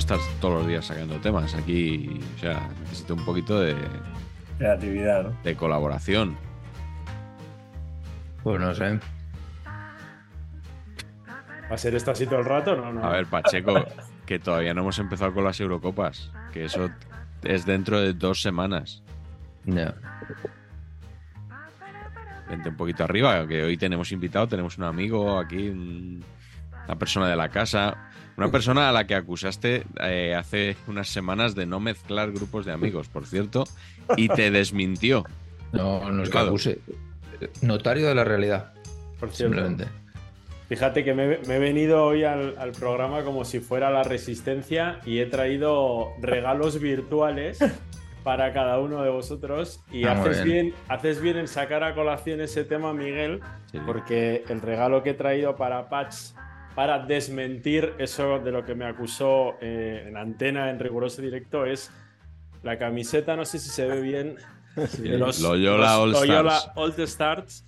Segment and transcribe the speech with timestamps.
[0.00, 1.54] estar todos los días sacando temas.
[1.54, 3.76] Aquí, o sea, necesito un poquito de,
[4.58, 5.36] Creatividad, ¿no?
[5.42, 6.36] de colaboración.
[8.42, 8.98] Pues no sé.
[11.70, 12.74] ¿Va a ser esto así todo el rato?
[12.76, 13.04] No, no.
[13.04, 13.74] A ver, Pacheco,
[14.26, 16.32] que todavía no hemos empezado con las Eurocopas.
[16.52, 16.90] Que eso
[17.42, 19.02] es dentro de dos semanas.
[19.64, 19.94] No.
[22.48, 26.24] Vente un poquito arriba, que hoy tenemos invitado, tenemos un amigo aquí, un-
[26.90, 31.54] una persona de la casa, una persona a la que acusaste eh, hace unas semanas
[31.54, 33.64] de no mezclar grupos de amigos, por cierto,
[34.16, 35.24] y te desmintió.
[35.72, 36.48] No, no es que Claro.
[36.48, 36.78] acuse.
[37.62, 38.72] Notario de la realidad.
[39.20, 39.54] Por cierto.
[39.54, 39.86] Simplemente.
[40.68, 44.98] Fíjate que me, me he venido hoy al, al programa como si fuera la resistencia
[45.06, 47.58] y he traído regalos virtuales
[48.24, 49.80] para cada uno de vosotros.
[49.92, 50.66] Y Ah, haces bien.
[50.66, 50.74] bien.
[50.88, 53.78] haces bien en sacar a colación ese tema, Miguel, Sí.
[53.86, 56.14] porque el regalo que he traído para Patch
[56.80, 61.92] para desmentir eso de lo que me acusó eh, en antena en riguroso directo es
[62.62, 64.36] la camiseta, no sé si se ve bien,
[64.98, 66.72] de los Loyola All Loyola Stars.
[66.76, 67.66] All Stars.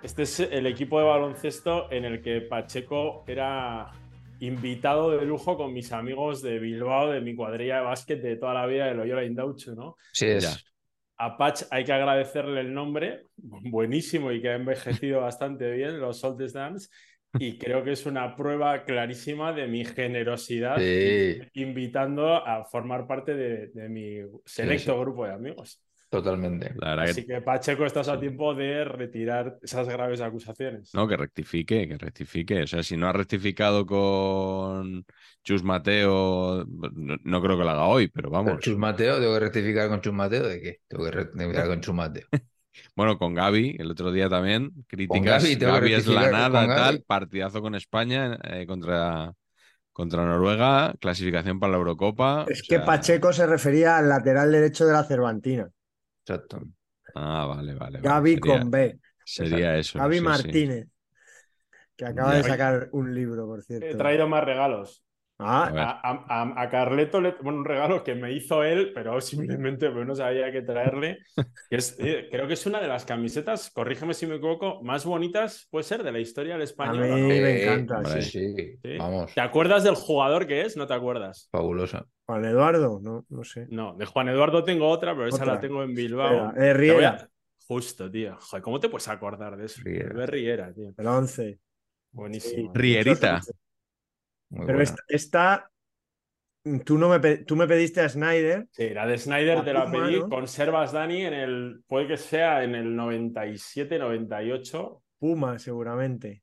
[0.00, 3.90] Este es el equipo de baloncesto en el que Pacheco era
[4.38, 8.54] invitado de lujo con mis amigos de Bilbao, de mi cuadrilla de básquet de toda
[8.54, 9.96] la vida de Loyola Indaucho, ¿no?
[10.12, 10.44] Sí, es.
[10.44, 10.56] Ya.
[11.18, 16.20] A Patch hay que agradecerle el nombre, buenísimo y que ha envejecido bastante bien, los
[16.20, 16.90] Salt Dance,
[17.38, 21.40] y creo que es una prueba clarísima de mi generosidad Sí.
[21.54, 25.00] invitando a formar parte de, de mi selecto sí.
[25.00, 25.82] grupo de amigos.
[26.08, 26.72] Totalmente.
[26.76, 30.92] La Así que que Pacheco, estás a tiempo de retirar esas graves acusaciones.
[30.92, 32.62] no, que rectifique, que rectifique.
[32.62, 35.04] O sea, si no ha rectificado con
[35.44, 38.60] Chus Mateo, no, no creo que lo haga hoy, pero Pero vamos.
[38.60, 40.46] Chus Mateo, tengo que rectificar con Chus Mateo.
[40.48, 40.80] ¿De qué?
[40.88, 42.26] Tengo que rectificar con Chus Mateo.
[42.94, 45.44] Bueno, con Gaby, el otro día también, críticas.
[45.58, 49.32] Gaby, es la nada, tal, partidazo con España eh, contra,
[49.92, 52.44] contra Noruega, clasificación para la Eurocopa.
[52.48, 55.68] Es que sea- Pacheco se refería al lateral derecho de la Cervantina.
[56.22, 56.62] Exacto.
[57.14, 57.98] Ah, vale, vale.
[57.98, 58.00] vale.
[58.00, 58.98] Gaby Sería- con B.
[59.24, 59.98] Sería eso.
[59.98, 60.24] Gaby sí, sí.
[60.24, 60.88] Martínez.
[61.96, 63.86] Que acaba de sacar un libro, por cierto.
[63.86, 65.02] He traído más regalos.
[65.38, 65.90] Ah, A.
[65.90, 69.90] A, a- a- a Carleto, le, bueno, un regalo que me hizo él, pero simplemente
[69.90, 71.18] pues, no sabía qué traerle.
[71.68, 75.04] Que es, eh, creo que es una de las camisetas, corrígeme si me equivoco, más
[75.04, 77.08] bonitas, puede ser, de la historia del a español.
[77.08, 77.26] mí ¿no?
[77.28, 77.96] me encanta.
[77.98, 78.22] hombre.
[78.22, 78.30] sí.
[78.30, 78.78] Sí, sí.
[78.82, 78.96] Sí.
[78.98, 79.34] Vamos.
[79.34, 80.76] ¿Te acuerdas del jugador que es?
[80.76, 81.48] ¿No te acuerdas?
[81.52, 82.06] Fabulosa.
[82.26, 83.66] Juan Eduardo, no, no sé.
[83.70, 85.54] No, de Juan Eduardo tengo otra, pero esa Otra.
[85.54, 86.48] la tengo en Bilbao.
[86.48, 87.28] Espera, eh, a- Riera,
[87.68, 88.38] Justo, tío.
[88.40, 89.80] Joder, ¿cómo te puedes acordar de eso?
[89.84, 90.24] Riera.
[90.26, 90.94] Riera, tío.
[90.96, 91.58] el 11.
[92.12, 92.72] Buenísimo.
[92.74, 93.40] Rierita.
[94.50, 95.70] Muy Pero esta, esta-
[96.84, 98.66] tú, no me, tú me pediste a Snyder.
[98.70, 100.20] Sí, la de Snyder La te la pedí.
[100.28, 101.80] Conservas, Dani, en el.
[101.86, 105.02] Puede que sea en el 97, 98.
[105.18, 106.42] Puma, seguramente.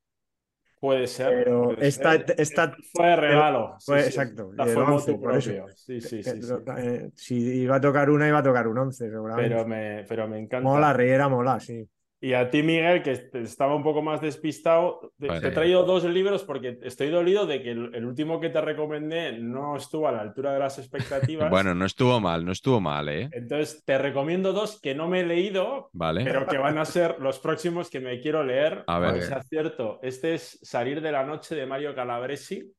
[0.80, 1.44] Puede ser.
[1.46, 2.36] Pero puede esta, ser.
[2.38, 3.76] esta Fue de regalo.
[3.80, 4.08] sí, fue- sí.
[4.10, 5.50] exacto, del fue 11, motu por eso.
[5.52, 5.76] propio.
[5.78, 6.24] Sí, sí.
[6.24, 6.30] sí.
[6.78, 9.50] eh, si iba a tocar una, iba a tocar un 11, seguramente.
[9.56, 10.68] Pero me, pero me encanta.
[10.68, 11.88] Mola, Riera mola, sí.
[12.24, 15.42] Y a ti, Miguel, que est- estaba un poco más despistado, te, Vale.
[15.42, 18.62] te he traído dos libros porque estoy dolido de que el, el último que te
[18.62, 21.50] recomendé no estuvo a la altura de las expectativas.
[21.50, 23.30] Bueno, no estuvo mal, no estuvo mal, ¿eh?
[23.34, 26.24] Entonces, te recomiendo dos que no me he leído, Vale.
[26.24, 28.86] pero que van a ser los próximos que me quiero leer.
[28.88, 29.22] A ver.
[29.22, 30.00] Si acierto.
[30.02, 32.72] Este es Salir de la noche de Mario Calabresi.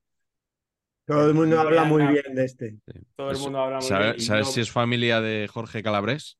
[1.05, 2.77] Todo el mundo habla muy bien de este.
[3.15, 4.21] Todo el Eso- mundo habla muy ¿Sabe- bien.
[4.21, 6.39] ¿Sabes no- si es familia de Jorge Calabres?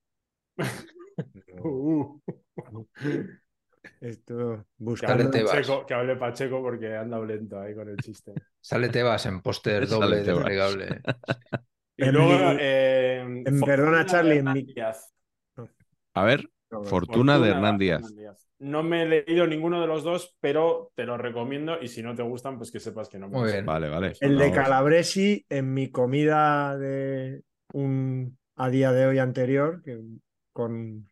[1.64, 2.20] Uh.
[4.02, 5.24] Esto, Que buscando.
[5.24, 5.52] hable, Tebas.
[5.54, 8.34] Pacheco, que hable Pacheco porque anda lento ahí con el chiste.
[8.62, 11.02] Sale Tebas en póster doble desplegable.
[11.98, 14.76] Y En luego, mi- eh, en Perdona, Charlie, en mi-.
[16.14, 16.50] A ver.
[16.84, 18.16] Fortuna de Hernán Díaz.
[18.58, 22.16] No me he leído ninguno de los dos, pero te los recomiendo y si no
[22.16, 23.66] te gustan, pues que sepas que no me Muy bien.
[23.66, 24.14] Vale, vale.
[24.20, 24.52] El de.
[24.52, 27.44] Calabresi en mi comida de
[27.74, 30.00] un a día de hoy anterior, que
[30.54, 31.10] con,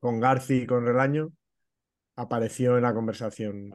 [0.00, 1.30] con Garci y con Relaño,
[2.16, 3.72] apareció en la conversación.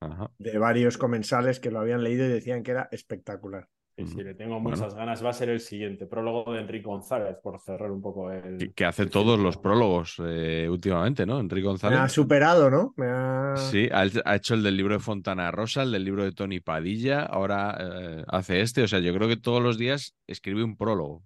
[0.00, 0.30] Ajá.
[0.36, 3.66] de varios comensales que lo habían leído y decían que era espectacular.
[3.96, 4.76] Sí, sí, le tengo Bueno.
[4.76, 5.24] muchas ganas.
[5.24, 8.58] Va a ser el siguiente, prólogo de Enrique González, por cerrar un poco el.
[8.58, 11.38] Que, que hace todos los prólogos eh, últimamente, ¿no?
[11.40, 12.12] Enrique Me ha González.
[12.12, 12.92] superado, ¿no?
[12.96, 13.54] Me ha...
[13.56, 16.60] Sí, ha, ha hecho el del libro de Fontana Rosa, el del libro de Tony
[16.60, 18.82] Padilla, ahora eh, hace este.
[18.82, 21.22] O sea, yo creo que todos los días escribe un prólogo.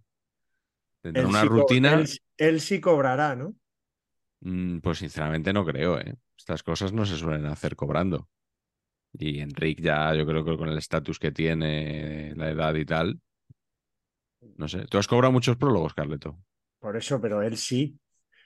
[1.02, 1.94] Tendrá una sí rutina.
[1.94, 3.55] Él, él sí cobrará, ¿no?
[4.40, 6.14] Mm, Pues sinceramente no creo, ¿eh?
[6.37, 8.29] Estas cosas no se suelen hacer cobrando.
[9.12, 13.20] Y Enric ya, yo creo que con el estatus que tiene, la edad y tal,
[14.56, 14.85] no sé.
[14.87, 16.38] ¿Tú has cobrado muchos prólogos, Carleto?
[16.79, 17.99] Por eso, pero él sí.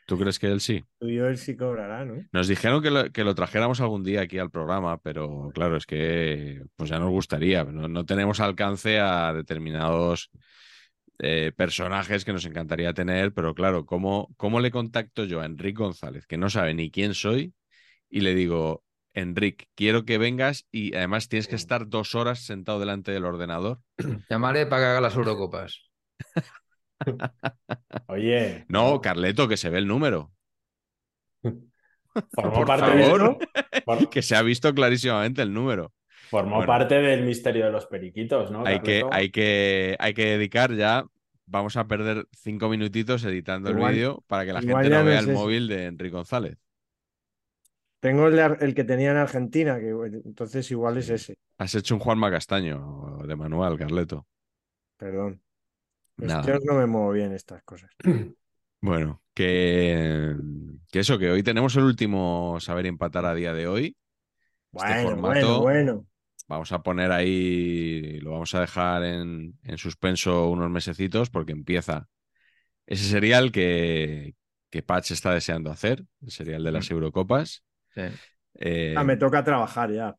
[0.06, 0.84] ¿Tú crees que él sí?
[0.98, 2.24] Tuyo él sí cobrará, ¿no?
[2.32, 5.86] Nos dijeron que lo, que lo trajéramos algún día aquí al programa, pero claro, es
[5.86, 7.64] que pues ya nos gustaría.
[7.64, 10.30] No, no tenemos alcance a determinados
[11.18, 15.78] eh, personajes que nos encantaría tener, pero claro, ¿cómo, ¿cómo le contacto yo a Enric
[15.78, 17.54] González, que no sabe ni quién soy,
[18.10, 22.80] y le digo, Enric, quiero que vengas y además tienes que estar dos horas sentado
[22.80, 23.80] delante del ordenador?
[24.30, 25.90] Llamaré para que haga las Eurocopas.
[28.08, 30.32] Oye, No, Carleto, que se ve el número.
[32.32, 33.38] formó por parte de favor.
[34.10, 35.92] Que se ha visto clarísimamente el número.
[36.32, 36.66] Formó Bueno.
[36.66, 38.64] parte del misterio de los periquitos, ¿no?
[38.64, 41.04] Hay que, hay, que, hay que dedicar ya.
[41.44, 45.20] Vamos a perder cinco minutitos editando el vídeo para que la gente no no vea
[45.20, 46.56] el móvil de Enrique González.
[48.00, 51.34] Tengo el, el que tenía en Argentina, que entonces igual es ese.
[51.58, 54.26] Has hecho un Juanma Castaño de manual, Carleto.
[54.96, 55.42] Perdón.
[56.16, 56.46] Nada.
[56.46, 57.90] yo no me muevo bien estas cosas.
[58.84, 60.34] Bueno, que,
[60.90, 63.96] que eso, que hoy tenemos el último saber empatar a día de hoy.
[64.72, 66.06] Este Bueno, formato- bueno, bueno.
[66.52, 72.08] Vamos a poner ahí, lo vamos a dejar en, en suspenso unos mesecitos porque empieza
[72.86, 74.34] ese serial que,
[74.70, 77.64] que Patch está deseando hacer, el serial de las Eurocopas.
[77.94, 78.02] Sí.
[78.56, 80.16] Eh, Ah, me toca trabajar ya.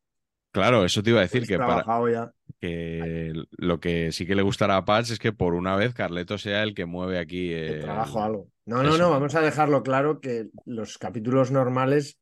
[0.52, 2.34] claro, eso te iba a decir He que, para, ya.
[2.60, 6.38] que lo que sí que le gustará a Patch es que por una vez Carleto
[6.38, 7.52] sea el que mueve aquí.
[7.54, 8.50] el- trabajo algo.
[8.66, 12.18] No, no, no, vamos a dejarlo claro que los capítulos normales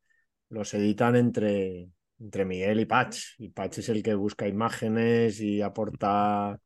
[0.48, 1.88] los editan entre,
[2.22, 3.34] entre Miguel y Patch.
[3.38, 6.58] Y Patch es el que busca imágenes y aporta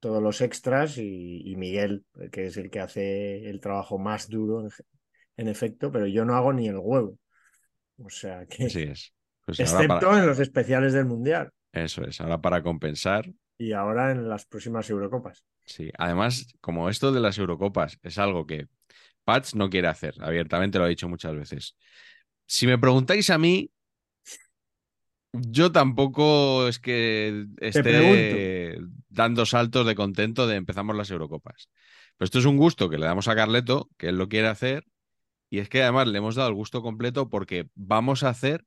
[0.00, 4.62] todos los extras y, y Miguel, que es el que hace el trabajo más duro
[4.62, 4.70] en,
[5.36, 7.18] en efecto, pero yo no hago ni el huevo.
[7.98, 9.12] O sea que, Así es.
[9.44, 13.32] Pues excepto para- en los especiales del Mundial eso es, ahora para compensar.
[13.58, 15.44] y ahora en las próximas Eurocopas.
[15.64, 18.66] Sí, además, como esto de las Eurocopas es algo que
[19.24, 21.76] Patch no quiere hacer, abiertamente lo ha dicho muchas veces.
[22.46, 23.70] Si me preguntáis a mí,
[25.32, 31.68] yo tampoco es que esté dando saltos de contento de empezamos las Eurocopas.
[32.16, 34.84] Pero esto es un gusto que le damos a Carleto, que él lo quiere hacer,
[35.50, 38.64] y es que además le hemos dado el gusto completo porque vamos a hacer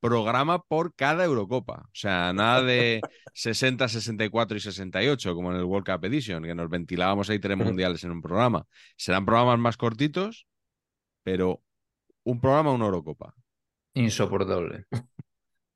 [0.00, 1.82] programa por cada Eurocopa.
[1.86, 3.00] O sea, nada de
[3.34, 7.56] 60, 64 y 68, como en el World Cup Edition, que nos ventilábamos ahí tres
[7.56, 8.66] mundiales en un programa.
[8.96, 10.46] Serán programas más cortitos,
[11.22, 11.62] pero
[12.24, 13.34] un programa, una Eurocopa.
[13.94, 14.84] Insoportable.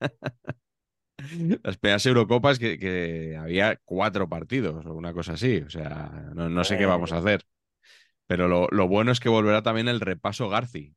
[1.63, 5.59] Las primeras Eurocopas que, que había cuatro partidos o una cosa así.
[5.59, 7.45] O sea, no, no sé qué vamos a hacer.
[8.27, 10.95] Pero lo, lo bueno es que volverá también el repaso Garci,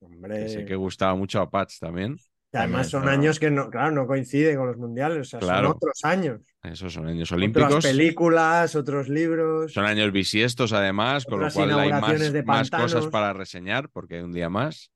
[0.00, 2.16] Hombre, que sé que gustaba mucho a Patch también.
[2.54, 5.68] además son años que no, claro, no coinciden con los mundiales, o sea, Claro.
[5.68, 6.40] son otros años.
[6.62, 7.84] Esos son años Otras olímpicos.
[7.84, 9.72] películas, otros libros.
[9.72, 14.16] Son años bisiestos, además, con lo Otras cual hay más, más cosas para reseñar, porque
[14.16, 14.90] hay un día más.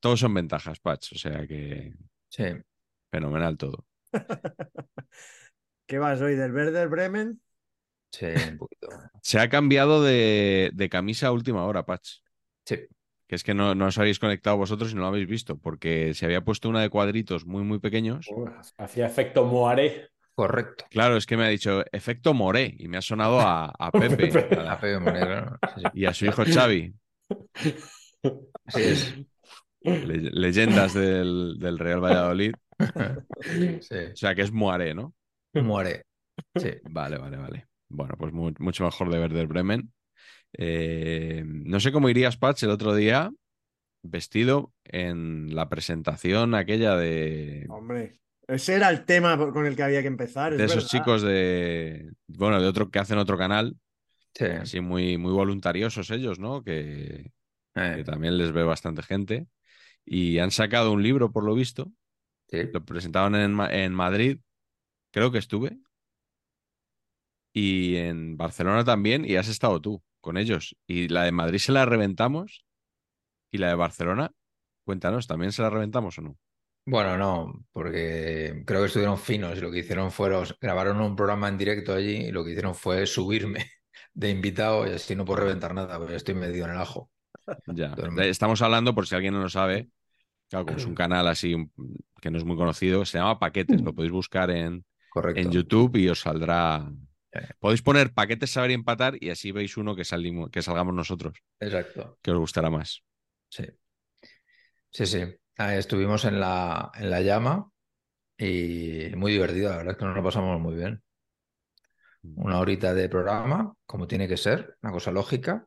[0.00, 1.14] Todos son ventajas, Patch.
[1.14, 1.94] O sea que
[2.28, 2.44] Sí.
[3.16, 3.84] Fenomenal todo.
[5.86, 6.34] ¿Qué vas hoy?
[6.34, 7.40] ¿Del Werder Bremen?
[8.10, 8.88] Sí, un poquito.
[9.22, 12.18] Se ha cambiado de, de camisa a última hora, Patch.
[12.64, 12.80] Sí.
[13.28, 16.14] Que es que no, no os habéis conectado vosotros y no lo habéis visto, porque
[16.14, 18.26] se había puesto una de cuadritos muy, muy pequeños.
[18.30, 20.10] Uf, Hacía efecto Moaré.
[20.34, 20.84] Correcto.
[20.90, 24.28] Claro, es que me ha dicho efecto Moré y me ha sonado a, a Pepe
[24.30, 24.60] Pepe.
[24.60, 25.58] A Pepe Moreno, ¿no?
[25.74, 25.90] Sí, sí.
[25.94, 26.94] y a su hijo Xavi,
[28.66, 29.14] Así es.
[29.82, 32.54] le- leyendas del, del Real Valladolid.
[33.80, 33.96] Sí.
[34.12, 35.14] O sea que es Moaré, ¿no?
[35.54, 36.04] Muere.
[36.56, 36.70] Sí.
[36.90, 37.66] Vale, vale, vale.
[37.88, 39.92] Bueno, pues mu- mucho mejor de Werder Bremen.
[40.58, 43.30] Eh, no sé cómo irías, Patch, el otro día.
[44.02, 50.00] vestido en la presentación aquella de, Hombre, ese era el tema con el que había
[50.02, 50.52] que empezar.
[50.52, 50.88] es de esos verdad.
[50.90, 53.76] chicos de, bueno, de otro que hacen otro canal,
[54.34, 54.44] Sí.
[54.44, 56.62] así muy, muy voluntariosos ellos, ¿no?
[56.62, 57.32] Que,
[57.74, 59.46] Eh, que también les ve bastante gente.
[60.04, 61.90] Y han sacado un libro, por lo visto.
[62.48, 62.58] Sí.
[62.72, 64.38] Lo presentaban en, en Madrid,
[65.12, 65.78] creo que estuve.
[67.52, 70.76] Y en Barcelona también, y has estado tú con ellos.
[70.86, 72.64] Y la de Madrid se la reventamos.
[73.50, 74.32] Y la de Barcelona,
[74.84, 76.36] cuéntanos, ¿también se la reventamos o no?
[76.84, 81.48] Bueno, no, porque creo que estuvieron finos y lo que hicieron fueron, grabaron un programa
[81.48, 83.70] en directo allí y lo que hicieron fue subirme
[84.14, 87.10] de invitado y así no puedo reventar nada, porque estoy metido en el ajo.
[87.66, 87.94] Ya.
[88.18, 89.88] Estamos hablando, por si alguien no lo sabe,
[90.48, 91.54] claro, como es un canal así
[92.20, 95.40] que no es muy conocido, se llama Paquetes, lo podéis buscar en, Correcto.
[95.40, 96.90] en YouTube y os saldrá.
[97.32, 97.48] Eh.
[97.58, 101.34] Podéis poner Paquetes Saber y Empatar y así veis uno que, salimos, que salgamos nosotros,
[101.60, 102.18] Exacto.
[102.22, 103.02] que os gustará más.
[103.48, 103.64] Sí.
[104.90, 105.24] Sí, sí.
[105.58, 107.70] Ah, estuvimos en la, en la llama
[108.38, 111.02] y muy divertido, la verdad es que nos lo pasamos muy bien.
[112.34, 115.66] Una horita de programa, como tiene que ser, una cosa lógica.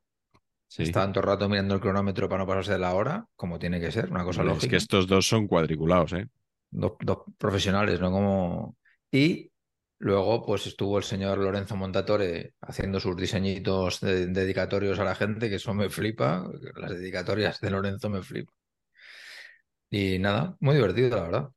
[0.69, 0.83] Sí.
[0.83, 3.79] Estaban todo el rato mirando el cronómetro para no pasarse de la hora, como tiene
[3.79, 4.65] que ser, una cosa lógica.
[4.65, 6.27] Es que estos dos son cuadriculados, ¿eh?
[6.69, 8.11] dos, dos profesionales, ¿no?
[8.11, 8.77] Como...
[9.11, 9.51] Y
[9.97, 15.49] luego, pues estuvo el señor Lorenzo Montatore haciendo sus diseñitos de- dedicatorios a la gente,
[15.49, 16.47] que eso me flipa.
[16.75, 18.53] Las dedicatorias de Lorenzo me flipan.
[19.89, 21.49] Y nada, muy divertido, la verdad.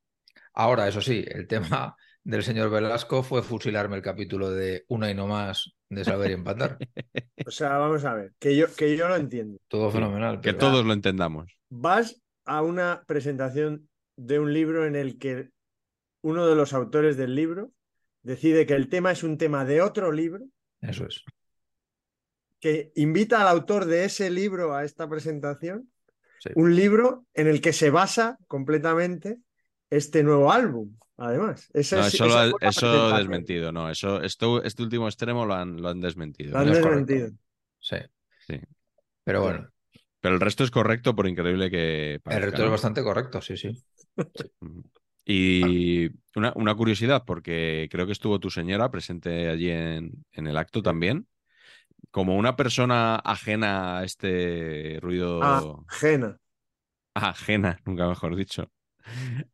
[0.54, 5.14] Ahora, eso sí, el tema del señor Velasco fue fusilarme el capítulo de Una y
[5.14, 6.78] no más de saber y empatar.
[7.46, 9.58] O sea, vamos a ver, que yo, que yo lo entiendo.
[9.66, 10.36] Todo fenomenal.
[10.40, 11.52] Que pero- todos lo entendamos.
[11.70, 15.50] Vas a una presentación de un libro en el que
[16.22, 17.72] uno de los autores del libro
[18.22, 20.44] decide que el tema es un tema de otro libro,
[20.80, 21.24] Eso es.
[22.60, 25.90] que invita al autor de ese libro a esta presentación,
[26.38, 26.50] Sí.
[26.54, 29.38] un libro en el que se basa completamente
[29.90, 31.68] este nuevo álbum, además.
[31.72, 33.90] Esa No, es- eso, esa lo, eso desmentido, no.
[33.90, 36.52] Eso, esto, este último extremo lo han, lo han desmentido.
[36.52, 37.30] Lo han desmentido.
[37.80, 37.96] Sí.
[38.46, 38.60] Sí.
[39.24, 39.68] Pero bueno,
[40.20, 42.46] Pero el resto es correcto, por increíble que el parezca.
[42.46, 42.64] reto ¿no?
[42.66, 43.82] es bastante correcto, sí, sí.
[45.24, 50.56] Y una, una curiosidad, porque creo que estuvo tu señora presente allí en, en el
[50.56, 51.28] acto también.
[52.10, 56.38] Como una persona ajena a este ruido, Ajena.
[57.14, 58.70] ajena, nunca mejor dicho,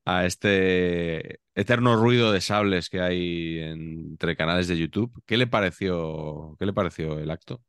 [0.05, 6.57] a este eterno ruido de sables que hay entre canales de YouTube, ¿qué le pareció,
[6.59, 7.63] qué le pareció el acto?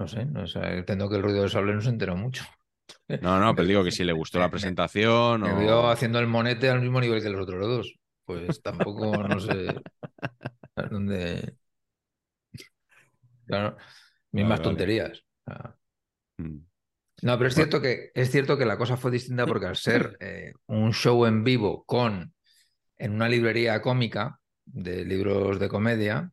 [0.00, 2.44] No sé, no sé, entiendo que el ruido del sable no se enteró mucho.
[3.20, 5.54] No, no, pero digo que si le gustó la presentación Me o...
[5.54, 7.94] vio haciendo el monete al mismo nivel que los otros dos.
[8.24, 9.82] Pues tampoco, no sé
[10.90, 11.56] dónde.
[13.46, 13.76] Claro,
[14.32, 14.62] mismas vale.
[14.62, 15.24] tonterías.
[16.40, 16.65] Mm.
[17.22, 20.16] No, pero es cierto que es cierto que la cosa fue distinta porque al ser
[20.20, 22.34] eh, un show en vivo con
[22.98, 26.32] en una librería cómica de libros de comedia,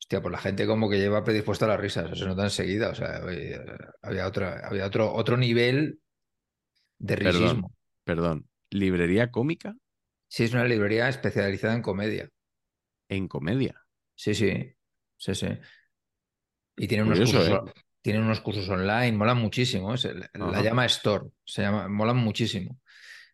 [0.00, 2.90] hostia, pues la gente como que lleva predispuesta a las risas, eso se nota enseguida.
[2.90, 3.22] O sea,
[4.02, 6.00] había otra, había otro, otro nivel
[6.98, 7.74] de Perdón, risismo.
[8.04, 8.48] perdón.
[8.70, 9.74] ¿Librería cómica
[10.28, 12.30] Sí, es una librería especializada en comedia.
[13.08, 13.74] en comedia?
[14.14, 14.52] Sí, sí,
[15.16, 15.48] sí, sí.
[16.76, 17.60] Y tienen unos Curioso, cursos,
[18.02, 19.94] tienen unos cursos online, molan muchísimo.
[19.94, 19.98] ¿eh?
[19.98, 22.78] Se- La, llama Store, se llama, molan muchísimo.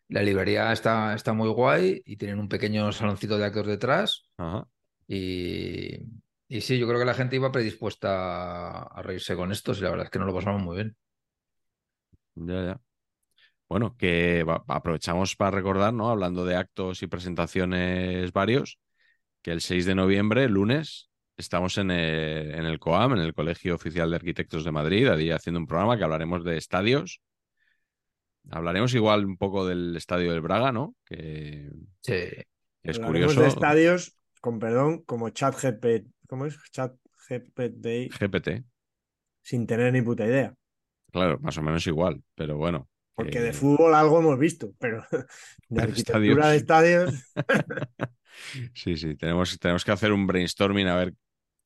[0.09, 4.29] La librería está, está muy guay y tienen un pequeño saloncito de actos detrás.
[4.37, 4.67] Ajá.
[5.07, 5.95] Y,
[6.47, 9.89] y sí, yo creo que la gente iba predispuesta a, reírse con estos y la
[9.89, 10.95] verdad es que nos lo pasamos muy bien.
[12.35, 12.81] Ya, ya.
[13.67, 16.09] Bueno, que aprovechamos para recordar, ¿no?
[16.09, 18.79] Hablando de actos y presentaciones varios,
[19.41, 23.75] que el 6 de noviembre, lunes, estamos en el, en el COAM, en el Colegio
[23.75, 27.21] Oficial de Arquitectos de Madrid, allí haciendo un programa que hablaremos de estadios.
[28.49, 30.95] Hablaremos igual un poco del estadio del Braga, ¿no?
[31.05, 31.69] Que,
[32.01, 33.41] Sí, que es Hablaremos curioso.
[33.41, 36.57] de estadios, con perdón, como ChatGPT, ¿cómo es?
[36.71, 37.87] ChatGPT,
[38.19, 38.63] GPT,
[39.41, 40.53] sin tener ni puta idea.
[41.11, 42.87] claro, más o menos igual, pero bueno.
[43.15, 45.03] Porque que- de fútbol algo hemos visto, pero
[45.69, 47.11] de Pero arquitectura de estadios.
[48.75, 51.13] Sí, sí, tenemos, tenemos que hacer un brainstorming a ver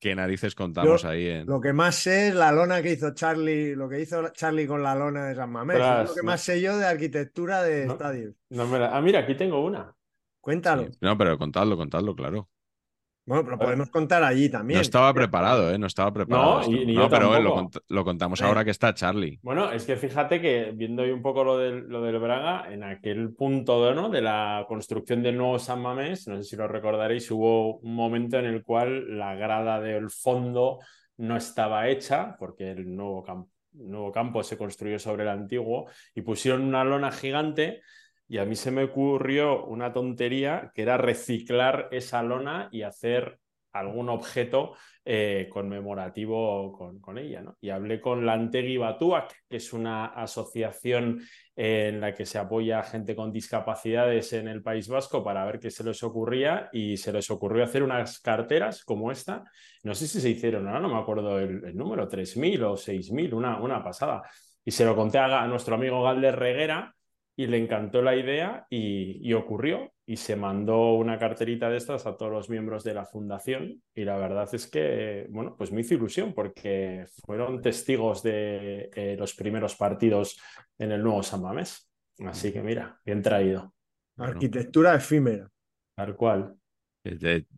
[0.02, 1.46] qué narices contamos Yo ahí en...
[1.46, 4.82] Lo que más sé es la lona que hizo Charlie, lo que hizo Charlie con
[4.82, 5.76] la lona de San Mamés.
[5.76, 6.26] Es lo que no.
[6.26, 7.92] más sé yo de arquitectura de No.
[7.92, 8.34] estadios.
[8.50, 9.94] No me la- Ah, mira, aquí tengo una.
[10.40, 10.86] Cuéntalo.
[10.90, 10.98] Sí.
[11.00, 12.48] No, pero contadlo, contadlo, claro.
[13.24, 14.78] Bueno, lo podemos contar allí también.
[14.78, 15.78] No estaba preparado, ¿eh?
[15.78, 16.54] No estaba preparado.
[16.54, 16.72] No, esto.
[16.72, 18.48] y- ni No, yo pero lo, cont- lo contamos Venga.
[18.48, 19.38] ahora que está Charlie.
[19.42, 22.82] Bueno, es que fíjate que viendo hoy un poco lo del, lo del Braga, en
[22.82, 24.08] aquel punto de, ¿no?
[24.08, 28.38] de la construcción del nuevo San Mamés, no sé si lo recordaréis, hubo un momento
[28.38, 30.80] en el cual la grada del fondo
[31.18, 36.22] no estaba hecha, porque el nuevo campo, nuevo campo se construyó sobre el antiguo y
[36.22, 37.82] pusieron una lona gigante
[38.32, 43.38] y a mí se me ocurrió una tontería que era reciclar esa lona y hacer
[43.72, 44.72] algún objeto
[45.04, 47.42] eh, conmemorativo con, ella.
[47.42, 47.58] ¿no?
[47.60, 51.20] Y hablé con la Antegui Batuac, que es una asociación
[51.54, 55.58] en la que se apoya a gente con discapacidades en el País Vasco para ver
[55.58, 59.44] qué se les ocurría y se les ocurrió hacer unas carteras como esta.
[59.82, 63.34] No sé si se hicieron, no, no me acuerdo el, el número, 3.000 o 6.000,
[63.34, 64.22] una, una pasada.
[64.64, 66.94] Y se lo conté a, a nuestro amigo Galder Reguera
[67.36, 72.06] y le encantó la idea y, y, ocurrió y se mandó una carterita de estas
[72.06, 75.80] a todos los miembros de la fundación y la verdad es que, bueno, pues me
[75.80, 80.38] hizo ilusión porque fueron testigos de eh, los primeros partidos
[80.78, 81.90] en el nuevo San Mamés.
[82.26, 83.74] Así que mira, bien traído.
[84.18, 85.48] Arquitectura efímera.
[85.96, 86.54] Tal cual.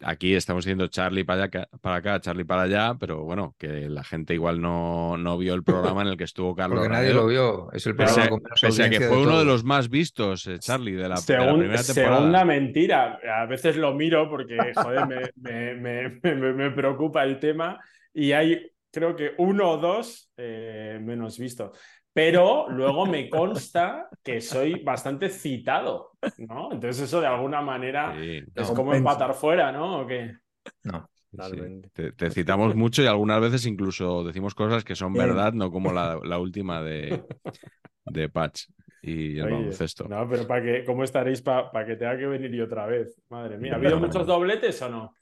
[0.02, 4.02] Aquí estamos diciendo Charlie para acá, para acá, Charlie para allá, pero bueno, que la
[4.02, 6.78] gente igual no, no vio el programa en el que estuvo Carlos.
[6.78, 7.70] Porque nadie lo vio.
[7.72, 9.90] Es el programa pese, con menos pese a que fue de uno de los más
[9.90, 12.16] vistos, eh, Charlie, de la, de la Segun- primera temporada.
[12.16, 13.18] segunda mentira.
[13.42, 17.78] A veces lo miro porque, joder, me, me- me- me- me preocupa el tema
[18.14, 21.76] y hay, creo que uno o dos eh, menos vistos.
[22.14, 26.72] Pero luego me consta que soy bastante citado, ¿no?
[26.72, 30.02] Entonces eso de alguna manera Sí, es No, como empatar fuera, ¿no?
[30.02, 30.36] ¿O qué?
[30.82, 31.10] No.
[31.38, 31.56] sí.
[31.56, 31.90] Totalmente.
[31.92, 35.16] Te, te citamos mucho y algunas veces incluso decimos cosas que son Bien.
[35.16, 37.24] verdad, no como la, la última de,
[38.06, 38.66] de Patch
[39.02, 40.12] y el Oye, baloncesto.
[40.12, 43.20] No, pero para que, ¿cómo estaréis para que tenga que venir yo otra vez?
[43.28, 43.98] Madre mía, ¿ha habido No.
[43.98, 45.14] muchos dobletes o no?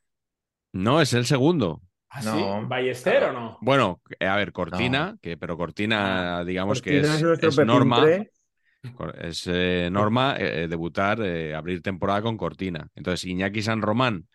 [0.72, 1.80] No, es el segundo.
[2.12, 2.60] ¿Ah, No.
[2.62, 2.68] sí?
[2.68, 3.58] ¿Ballester o no?
[3.62, 8.06] Bueno, eh, a ver, Cortina, que, pero Cortina, digamos que es, es norma,
[9.20, 12.88] es eh, norma eh, debutar, eh, abrir temporada con Cortina.
[12.94, 14.26] Entonces, Iñaki San Román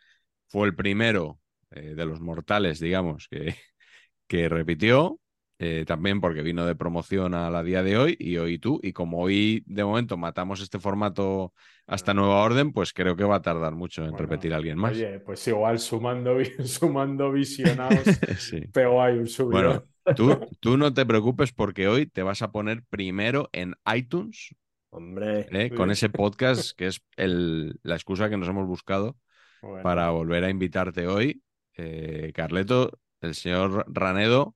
[0.48, 1.40] fue el primero
[1.72, 3.56] eh, de los mortales, digamos, que,
[4.28, 5.20] que repitió.
[5.60, 8.80] Eh, también porque vino de promoción a la día de hoy y hoy tú.
[8.84, 11.54] Y como hoy de momento matamos este formato
[11.88, 14.78] hasta nueva orden, pues creo que va a tardar mucho en Bueno, repetir a alguien
[14.78, 14.92] más.
[14.92, 18.04] Oye, pues igual sumando, sumando visionados,
[18.40, 18.62] Sí.
[18.72, 19.64] pego ahí un subidón.
[19.64, 19.84] Bueno,
[20.16, 24.50] tú, tú no te preocupes porque hoy te vas a poner primero en iTunes
[24.90, 25.70] Hombre, ¿eh?
[25.70, 29.18] con ese podcast que es el- la excusa que nos hemos buscado
[29.62, 31.42] Bueno, para volver a invitarte hoy.
[31.78, 32.92] Eh, Carleto,
[33.22, 34.56] el señor Ranedo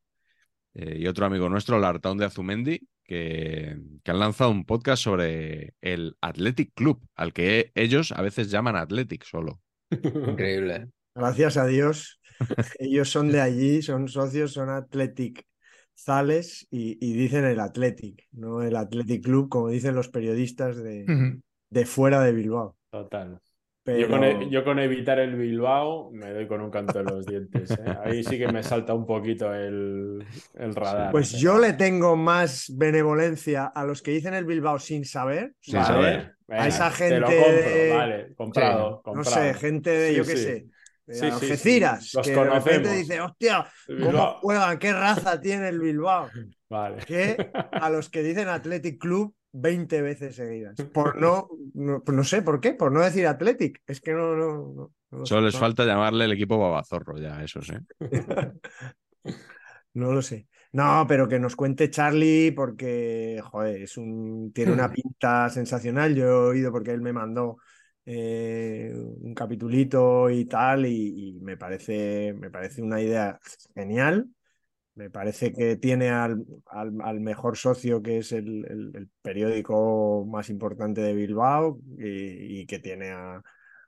[0.73, 5.73] eh, y otro amigo nuestro, Lartaun de Azumendi, que, que han lanzado un podcast sobre
[5.81, 9.61] el Athletic Club, al que ellos a veces llaman Athletic solo.
[9.91, 10.75] Increíble.
[10.75, 10.87] ¿eh?
[11.15, 12.19] gracias a Dios.
[12.79, 15.45] Ellos son de allí, son socios, son Athletic
[15.95, 21.39] Zales y, y dicen el Athletic, no el Athletic Club, como dicen los periodistas de,
[21.69, 22.75] de fuera de Bilbao.
[22.89, 23.39] Total.
[23.83, 27.05] Pero Yo, con, e- yo con evitar el Bilbao me doy con un canto en
[27.07, 27.71] los dientes.
[27.71, 27.95] ¿eh?
[28.03, 31.11] Ahí sí que me salta un poquito el, el radar.
[31.11, 35.53] pues yo le tengo más benevolencia a los que dicen el Bilbao sin saber.
[35.59, 36.35] Sin Vale, saber.
[36.47, 39.53] venga, A esa Te lo gente compro, de- vale, comprado, No comprado.
[39.53, 40.43] sé, gente de, Sí, yo qué sí.
[40.43, 40.65] sé,
[41.07, 41.33] de Sí, sí, sí.
[41.33, 42.97] Algeciras, Los que de repente conocemos.
[42.97, 44.77] dice, hostia, ¿cómo juegan?
[44.79, 46.29] ¿Qué raza tiene el Bilbao?
[46.69, 46.97] Vale.
[47.05, 47.35] que
[47.73, 50.83] a los que dicen Athletic Club 20 veces seguidas.
[50.93, 53.81] Por no, no, pues no sé por qué, por no decir Athletic.
[53.87, 54.35] Es que no.
[54.35, 57.73] no, no- no lo Solo les falta llamarle el equipo babazorro ya, eso sí.
[59.93, 60.47] No lo sé.
[60.73, 66.15] No, pero que nos cuente Charlie porque, joder, es un, tiene una pinta sensacional.
[66.15, 67.57] Yo he oído porque él me mandó
[68.05, 73.37] eh, un capitulito y tal y, y me parece, me parece una idea
[73.75, 74.29] genial.
[74.95, 80.25] Me parece que tiene al, al- al mejor socio que es el, el- el periódico
[80.29, 83.41] más importante de Bilbao y, y que tiene a,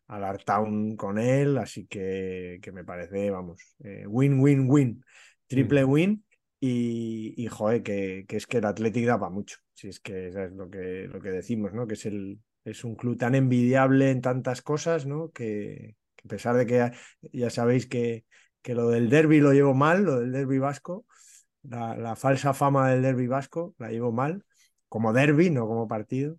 [0.07, 5.03] al Artown con él, así que, que me parece, vamos, eh, win, win, win,
[5.47, 6.23] triple win
[6.59, 10.27] y, y joder, que, que es que el Athletic da para mucho, si es que
[10.29, 11.85] eso es lo que, lo que decimos, ¿no?
[11.87, 15.31] Que es, el, es un club tan envidiable en tantas cosas, ¿no?
[15.31, 16.93] Que, que a pesar de que ya,
[17.33, 18.25] ya sabéis que,
[18.63, 21.05] que lo del derby lo llevo mal, lo del derby vasco,
[21.63, 24.45] la, falsa fama del derby vasco la llevo mal,
[24.89, 26.37] como derby, no como partido.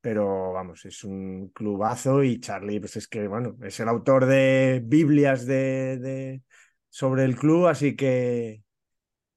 [0.00, 4.82] Pero vamos, es un clubazo y Charlie, pues es que, bueno, es el autor de
[4.84, 6.42] Biblias de,
[6.88, 8.64] sobre el club, así que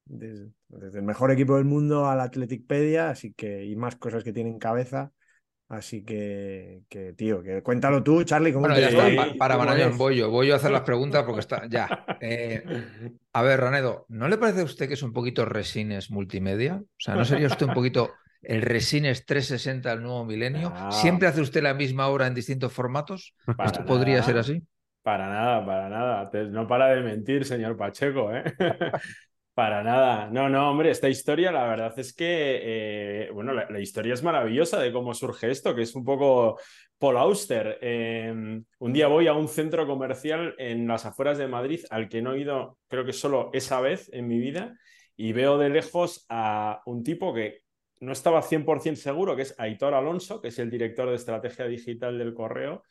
[0.05, 4.33] desde, desde el mejor equipo del mundo al Athleticpedia, así que, y más cosas que
[4.33, 5.13] tiene en cabeza.
[5.67, 9.03] Así que, que tío, que cuéntalo tú, Charlie, ¿cómo Bueno, te ya está.
[9.03, 9.15] fue?
[9.15, 9.97] pa- para ¿cómo Marañón, es?
[9.97, 10.29] voy yo.
[10.29, 11.67] Voy yo a hacer las preguntas porque está.
[11.69, 11.99] Ya.
[12.19, 12.69] Eh,
[13.33, 16.77] a ver, Ranedo, ¿no le parece a usted que es un poquito Resines multimedia?
[16.83, 20.73] O sea, ¿no sería usted un poquito el Resines 360 del nuevo milenio?
[20.73, 20.81] No.
[20.87, 23.35] ¿Siempre hace usted la misma obra en distintos formatos?
[23.55, 24.63] Para ¿Esto podría ser así?
[25.03, 26.31] Para nada, para nada.
[26.51, 28.43] No para de mentir, señor Pacheco, ¿eh?
[29.55, 30.29] Para nada.
[30.29, 34.81] No, no, hombre, esta historia, la verdad es que, eh, bueno, la, historia es maravillosa
[34.81, 36.59] de cómo surge esto, que es un poco
[36.97, 37.79] Paul Auster.
[37.81, 38.33] Eh,
[38.79, 42.33] un día voy a un centro comercial en las afueras de Madrid al que no
[42.33, 44.77] he ido, creo que solo esa vez en mi vida,
[45.15, 47.61] y veo de lejos a un tipo que
[48.01, 52.17] no estaba 100% seguro, que es Aitor Alonso, que es el director de estrategia digital
[52.17, 52.83] del correo,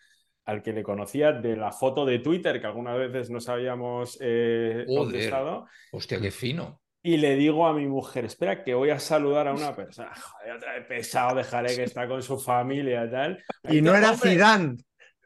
[0.45, 4.85] al que le conocía de la foto de Twitter, que algunas veces nos habíamos eh,
[4.87, 5.67] contestado.
[5.93, 6.81] Hostia, qué fino.
[7.03, 10.13] Y le digo a mi mujer, espera, que voy a saludar a una persona.
[10.15, 13.45] Joder, otra vez pesado, dejaré que está con su familia y tal.
[13.69, 14.77] Y no era Zidane,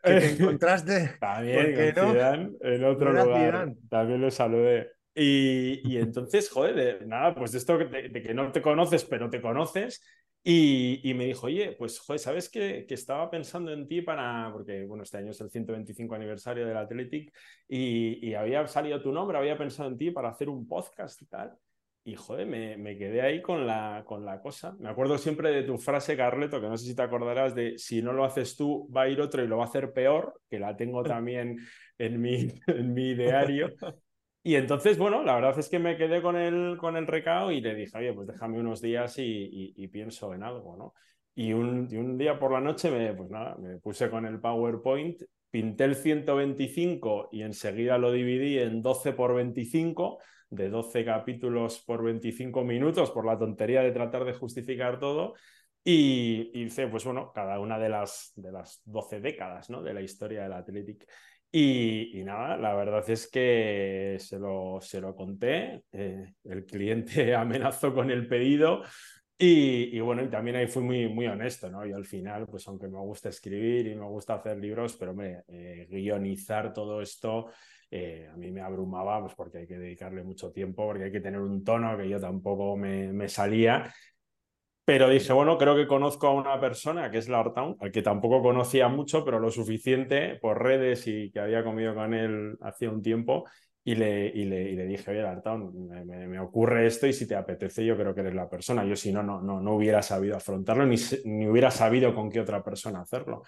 [0.02, 1.16] que te encontraste.
[1.20, 2.12] También con no?
[2.12, 3.50] Zidane, en otro no lugar.
[3.52, 3.76] Zidane.
[3.88, 4.90] También lo saludé.
[5.14, 9.04] Y, y, entonces, joder, de, nada, pues de esto de, de, que no te conoces,
[9.04, 10.00] pero te conoces.
[10.50, 14.48] Y, y me dijo, oye, pues, joder, ¿sabes que, que, estaba pensando en ti para,
[14.50, 17.34] porque, bueno, este año es el 125 aniversario del Athletic
[17.68, 21.26] y, y había salido tu nombre, había pensado en ti para hacer un podcast y
[21.26, 21.54] tal.
[22.02, 24.74] Y joder, me, me, quedé ahí con la, con la cosa.
[24.80, 28.00] Me acuerdo siempre de tu frase, Carleto, que no sé si te acordarás de si
[28.00, 30.58] no lo haces tú, va a ir otro y lo va a hacer peor, que
[30.58, 31.58] la tengo también
[31.98, 33.68] en mi, en mi diario.
[34.48, 37.60] Y entonces, bueno, la verdad es que me quedé con el, con el recao y
[37.60, 40.94] le dije, oye, pues déjame unos días y, y, y pienso en algo, ¿no?
[41.34, 44.40] Y un, y un, día por la noche, me, pues nada, me puse con el
[44.40, 51.80] PowerPoint, pinté el 125 y enseguida lo dividí en 12 por 25 de 12 capítulos
[51.80, 55.34] por 25 minutos por la tontería de tratar de justificar todo.
[55.84, 59.82] Y, hice, pues bueno, cada una de las, de las 12 décadas ¿no?
[59.82, 61.06] de la historia del Athletic.
[61.50, 67.94] Y, nada, la verdad es que se lo, se lo conté, eh, el cliente amenazó
[67.94, 68.82] con el pedido
[69.38, 71.86] y, y, bueno, y también ahí fui muy, muy honesto, ¿no?
[71.86, 75.42] Y al final, pues aunque me gusta escribir y me gusta hacer libros, pero me
[75.48, 77.46] eh, guionizar todo esto
[77.90, 81.20] eh, a mí me abrumaba, pues porque hay que dedicarle mucho tiempo, porque hay que
[81.20, 83.92] tener un tono que yo tampoco me, me salía.
[84.88, 88.40] Pero dije, bueno, creo que conozco a una persona que es Town, al que tampoco
[88.40, 93.02] conocía mucho, pero lo suficiente por redes y que había comido con él hacía un
[93.02, 93.44] tiempo.
[93.84, 97.12] Y le, y le, y le dije, oye, Lartown, me, me, me, ocurre esto y
[97.12, 98.82] si te apetece, yo creo que eres la persona.
[98.86, 100.96] Yo si no, no, no, no hubiera sabido afrontarlo ni,
[101.26, 103.42] ni hubiera sabido con qué otra persona hacerlo.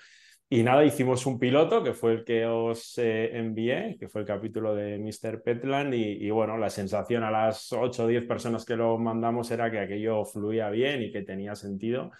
[0.52, 4.26] Y nada, hicimos un piloto que fue el que os eh, envié, que fue el
[4.26, 5.42] capítulo de Mr.
[5.44, 5.94] Petland.
[5.94, 9.70] Y, y, bueno, la sensación a las 8 o 10 personas que lo mandamos era
[9.70, 12.10] que aquello fluía bien y que tenía sentido.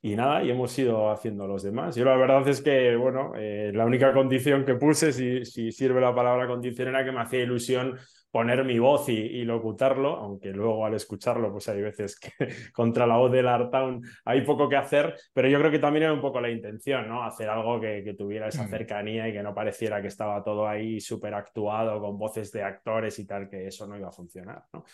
[0.00, 1.96] Y nada, y hemos ido haciendo los demás.
[1.96, 6.00] Yo la verdad es que, bueno, eh, la única condición que puse, si, si sirve
[6.00, 7.98] la palabra condición, era que me hacía ilusión
[8.34, 12.32] poner mi voz y, y, locutarlo, aunque luego al escucharlo, pues hay veces que
[12.72, 16.12] contra la voz del Artown hay poco que hacer, pero yo creo que también era
[16.12, 17.22] un poco la intención, ¿no?
[17.22, 21.00] Hacer algo que, que tuviera esa cercanía y que no pareciera que estaba todo ahí
[21.00, 24.84] súper actuado con voces de actores y tal, que eso no iba a funcionar, ¿no?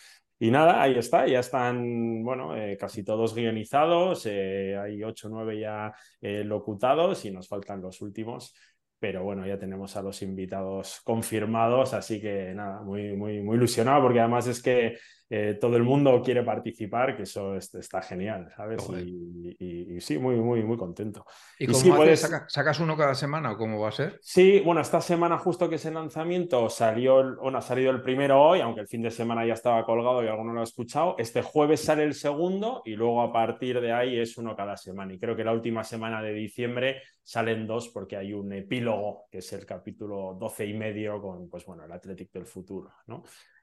[0.43, 5.31] Y nada, ahí está, ya están, bueno, eh, casi todos guionizados, eh, hay ocho o
[5.31, 8.55] nueve ya eh, locutados y nos faltan los últimos
[9.01, 14.03] pero bueno, ya tenemos a los invitados confirmados, así que nada, muy, muy, muy ilusionado
[14.03, 14.99] porque además es que
[15.33, 18.85] eh, todo el mundo quiere participar, que eso es, está genial, ¿sabes?
[18.99, 21.25] Y, y, y, sí, muy, muy, muy contento.
[21.57, 22.19] ¿Y, cómo sí, puedes...
[22.19, 24.19] ¿Sacas, ¿Sacas uno cada semana o cómo va a ser?
[24.21, 28.43] Sí, bueno, esta semana justo que es el lanzamiento salió, bueno, ha salido el primero
[28.43, 31.15] hoy, aunque el fin de semana ya estaba colgado y alguno lo ha escuchado.
[31.17, 35.15] Este jueves sale el segundo y luego a partir de ahí es uno cada semana.
[35.15, 39.39] Y creo que la última semana de diciembre salen dos porque hay un epílogo, que
[39.39, 43.23] es el capítulo 12 y medio con, pues bueno, el Athletic del futuro, ¿no?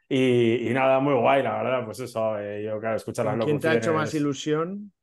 [0.09, 3.59] Y, y, nada, muy guay, la verdad, pues eso, eh, yo claro, escuchar las ¿Quién
[3.59, 4.93] te ha hecho más ilusión?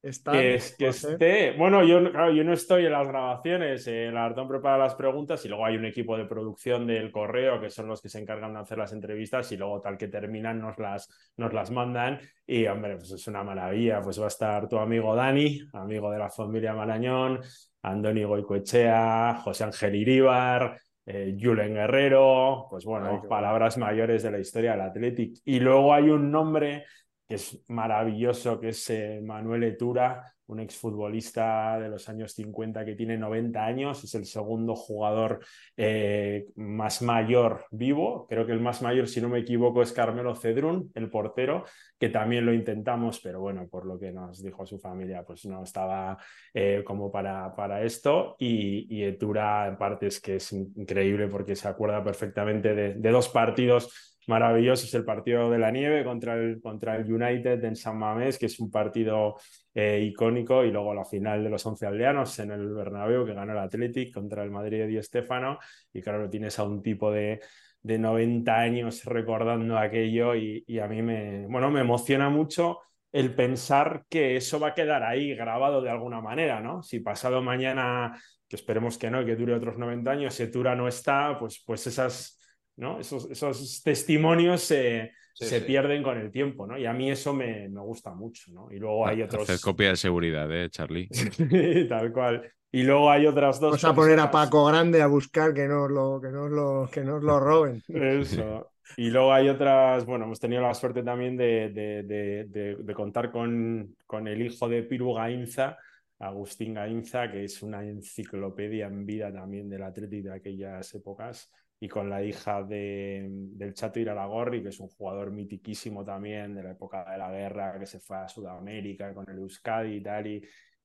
[0.00, 4.08] Estar, que, es, que esté, bueno, yo, claro, yo no estoy en las grabaciones, eh,
[4.08, 7.70] el Artón prepara las preguntas y luego hay un equipo de producción del correo que
[7.70, 10.78] son los que se encargan de hacer las entrevistas y luego tal que terminan nos
[10.78, 14.76] las, nos las mandan y hombre, pues es una maravilla, pues va a estar tu
[14.78, 17.40] amigo Dani, amigo de la familia Marañón,
[17.80, 23.86] Andoni Goicoechea, José Ángel Iríbar, eh, Julen Guerrero, pues bueno, Ay, palabras bueno.
[23.86, 25.40] mayores de la historia del Athletic.
[25.44, 26.84] Y luego hay un nombre
[27.26, 32.94] que es maravilloso, que es eh, Manuel Etura, un exfutbolista de los años 50 que
[32.94, 35.40] tiene 90 años, es el segundo jugador
[35.76, 38.26] eh, más mayor vivo.
[38.28, 41.64] Creo que el más mayor, si no me equivoco, es Carmelo Cedrún, el portero,
[41.98, 45.62] que también lo intentamos, pero bueno, por lo que nos dijo su familia, pues no
[45.62, 46.18] estaba
[46.52, 48.36] eh, como para, para esto.
[48.38, 53.10] Y, y, Etura, en parte, es que es increíble porque se acuerda perfectamente de, de
[53.10, 57.76] dos partidos maravilloso es el partido de la nieve contra el, contra el United en
[57.76, 59.36] San Mamés, que es un partido
[59.74, 63.52] eh, icónico, y luego la final de los once aldeanos en el Bernabéu, que ganó
[63.52, 65.58] el Athletic contra el Madrid de Di Stéfano,
[65.92, 67.40] y claro, tienes a un tipo de,
[67.82, 72.80] de 90 años recordando aquello y, y, a mí me, bueno, me emociona mucho
[73.12, 76.82] el pensar que eso va a quedar ahí grabado de alguna manera, ¿no?
[76.82, 81.38] Si pasado mañana, que esperemos que no, que dure otros 90 años, Setura no está,
[81.38, 82.40] pues, pues esas,
[82.76, 82.98] ¿no?
[83.00, 85.66] esos, esos testimonios se, Sí, se sí.
[85.66, 86.78] pierden con el tiempo, ¿no?
[86.78, 88.70] Y a mí eso me, me gusta mucho, ¿no?
[88.70, 89.42] Y luego hay otros...
[89.50, 91.08] Hacer copia de seguridad, ¿eh, Charlie?
[91.88, 92.48] Tal cual.
[92.70, 93.70] Y luego hay otras dos...
[93.70, 97.02] Vamos a poner a Paco Grande a buscar que nos lo, que nos lo, que
[97.02, 97.82] nos lo roben.
[97.88, 98.70] Eso.
[98.96, 102.94] Y luego hay otras, bueno, hemos tenido la suerte también de, de- de- de- de
[102.94, 105.76] contar con, con el hijo de Piru Gainza,
[106.20, 111.88] Agustín Gainza, que es una enciclopedia en vida también del Atlético de aquellas épocas, y
[111.88, 116.70] con la hija de, del Chato Iraragorri, que es un jugador mitiquísimo también de la
[116.70, 120.42] época de la guerra, que se fue a Sudamérica con el Euskadi y tal, y,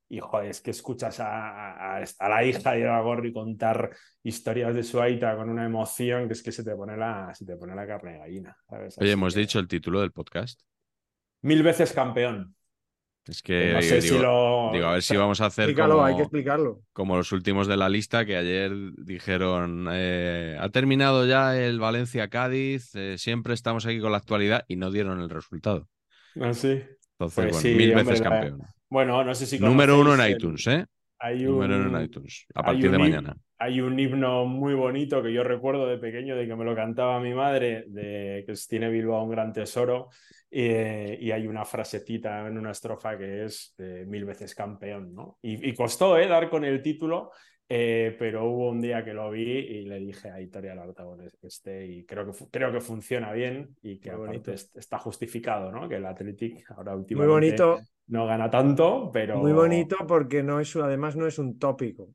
[0.09, 3.91] y joder, es que escuchas a, a- a la hija de Iraragorri contar
[4.23, 7.45] historias de su aita con una emoción que es que se te pone la, se
[7.45, 8.57] te pone la carne de gallina.
[8.67, 8.97] ¿sabes?
[8.97, 10.61] Oye, hemos que- dicho el título del podcast.
[11.43, 12.55] Mil veces campeón.
[13.27, 14.69] Es que no sé digo, si lo.
[14.73, 16.81] digo, a ver si vamos a hacer Explícalo, como, hay que explicarlo.
[16.93, 22.95] como los últimos de la lista que ayer dijeron, eh, ha terminado ya el Valencia-Cádiz,
[22.95, 25.87] eh, siempre estamos aquí con la actualidad y no dieron el resultado.
[26.41, 26.69] Así.
[26.71, 28.61] Entonces, Pues bueno, sí, mil hombre, veces la- campeón.
[28.89, 30.85] Bueno, no sé si Número uno en el- iTunes, ¿eh?
[31.19, 33.35] Hay un, Número uno en iTunes, a partir de un mañana.
[33.61, 37.19] Hay un himno muy bonito que yo recuerdo de pequeño, de que me lo cantaba
[37.19, 40.07] mi madre, de que tiene Bilbao un gran tesoro,
[40.49, 45.37] eh, y hay una frasecita en una estrofa que es de mil veces campeón, ¿no?
[45.41, 46.27] Y, y costó, ¿eh?
[46.27, 47.31] Dar con el título,
[47.71, 51.47] eh, pero hubo un día que lo vi y le dije a Itoria Lartabones que
[51.47, 55.87] esté, y creo que, creo que funciona bien y que Muy aparte está justificado, ¿no?
[55.87, 59.37] Que el Athletic ahora Muy últimamente bonito, no gana tanto, pero...
[59.37, 62.09] muy bonito porque no es, además no es un tópico.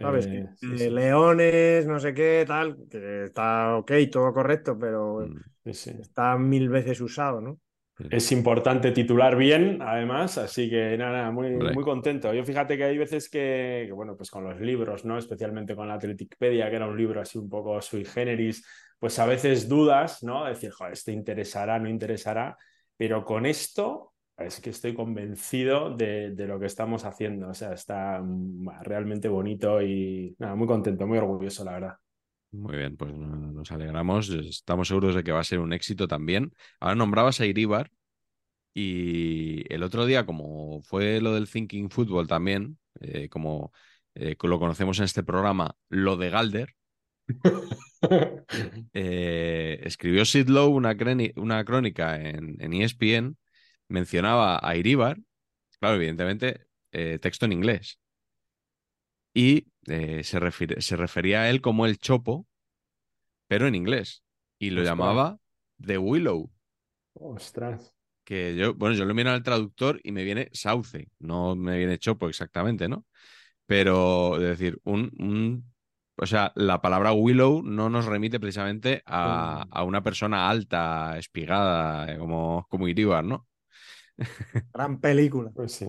[0.00, 0.26] ¿Sabes?
[0.26, 0.90] eh, Que, sí, eh, sí.
[0.90, 5.92] leones, no sé qué, tal, que está ok, todo correcto, pero Mm, Sí, sí.
[5.98, 7.60] está mil veces usado, ¿no?
[8.08, 12.32] Es importante titular bien, además, así que nada, muy, muy contento.
[12.32, 15.18] Yo fíjate que hay veces que, que, bueno, pues con los libros, ¿no?
[15.18, 18.64] Especialmente con la Atleticpedia, que era un libro así un poco sui generis,
[18.98, 20.44] pues a veces dudas, ¿no?
[20.44, 22.56] Decir, joder, este interesará, no interesará,
[22.96, 27.48] pero con esto es que estoy convencido de, de lo que estamos haciendo.
[27.48, 31.94] O sea, está mm, realmente bonito y nada, muy contento, muy orgulloso, la verdad.
[32.52, 34.30] Muy bien, pues no- nos alegramos.
[34.30, 36.52] Estamos seguros de que va a ser un éxito también.
[36.80, 37.90] Ahora nombrabas a Iríbar
[38.74, 43.72] y el otro día, como fue lo del Thinking Football también, eh, como
[44.14, 46.74] eh, lo conocemos en este programa, lo de Galder,
[48.92, 50.94] eh, escribió Sid Lowe una,
[51.64, 53.36] crónica en, en E ESPN,
[53.88, 55.18] mencionaba a Iríbar,
[55.80, 57.98] claro, evidentemente, eh, texto en inglés.
[59.34, 62.46] Y eh, se, refiere- se refería a él como el Chopo,
[63.48, 64.22] pero en inglés.
[64.58, 64.88] Y lo Ostras.
[64.90, 65.38] llamaba
[65.84, 66.50] The Willow.
[67.14, 67.92] Ostras.
[68.24, 71.98] Que yo, bueno, yo lo miro al traductor y me viene sauce, no me viene
[71.98, 73.06] chopo exactamente, ¿no?
[73.66, 75.74] Pero, es decir, un, un-
[76.16, 82.18] o sea, la palabra willow no nos remite precisamente a, a una persona alta, espigada,
[82.18, 83.48] como, como Iríbar, ¿no?
[84.72, 85.50] Gran película.
[85.54, 85.86] Pues sí.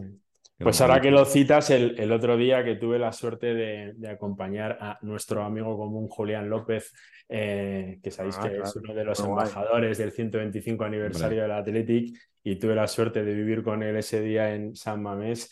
[0.60, 4.10] Pues ahora que lo citas, el, el otro día que tuve la suerte de, de
[4.10, 6.94] acompañar a nuestro amigo común Julián López,
[7.30, 9.48] eh, que sabéis Ah, que es uno de los Muy guay.
[9.48, 14.20] embajadores del 125 aniversario del Athletic, y tuve la suerte de vivir con él ese
[14.22, 15.52] día en San Mamés.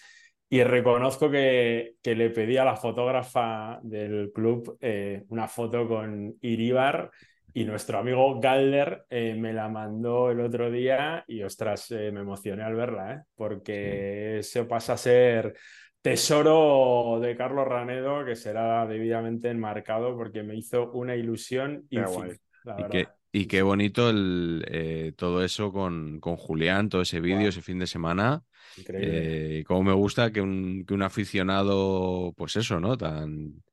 [0.49, 6.35] Y reconozco que, que le pedí a la fotógrafa del club eh, una foto con
[6.41, 7.11] Iríbar
[7.57, 12.19] y nuestro amigo Galder eh, me la mandó el otro día y ostras, eh, me
[12.19, 13.21] emocioné al verla, ¿eh?
[13.33, 15.55] porque eso pasa a ser
[16.01, 22.75] tesoro de Carlos Ranedo que será debidamente enmarcado porque me hizo una ilusión infinita, la
[22.81, 27.47] Y qué, y qué bonito el, eh, todo eso con, con Julián, todo ese vídeo,
[27.47, 28.43] ese fin de semana.
[28.75, 29.63] Increíble.
[29.63, 32.97] Cómo me gusta que un, que un aficionado, pues eso, ¿no?
[32.97, 33.63] Tan,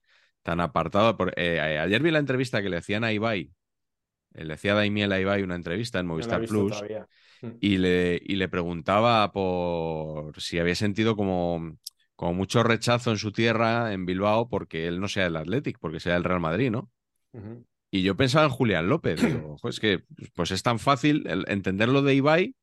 [0.43, 1.17] tan apartado.
[1.17, 3.51] Por, eh, ayer vi la entrevista que le hacían a Ibai.
[4.35, 7.07] Le hacía Daimiel a Ibai una entrevista en Movistar Plus todavía.
[7.43, 7.49] Mm.
[7.61, 11.77] y le, y le preguntaba por si había sentido como,
[12.17, 16.01] como mucho rechazo en su tierra, en Bilbao, porque él no sea el Athletic, porque
[16.01, 16.91] sea el Real Madrid, ¿no?
[17.91, 22.03] Y yo pensaba en Julián López, digo, "Jo, es que pues es tan fácil, entenderlo
[22.03, 22.57] de Ibai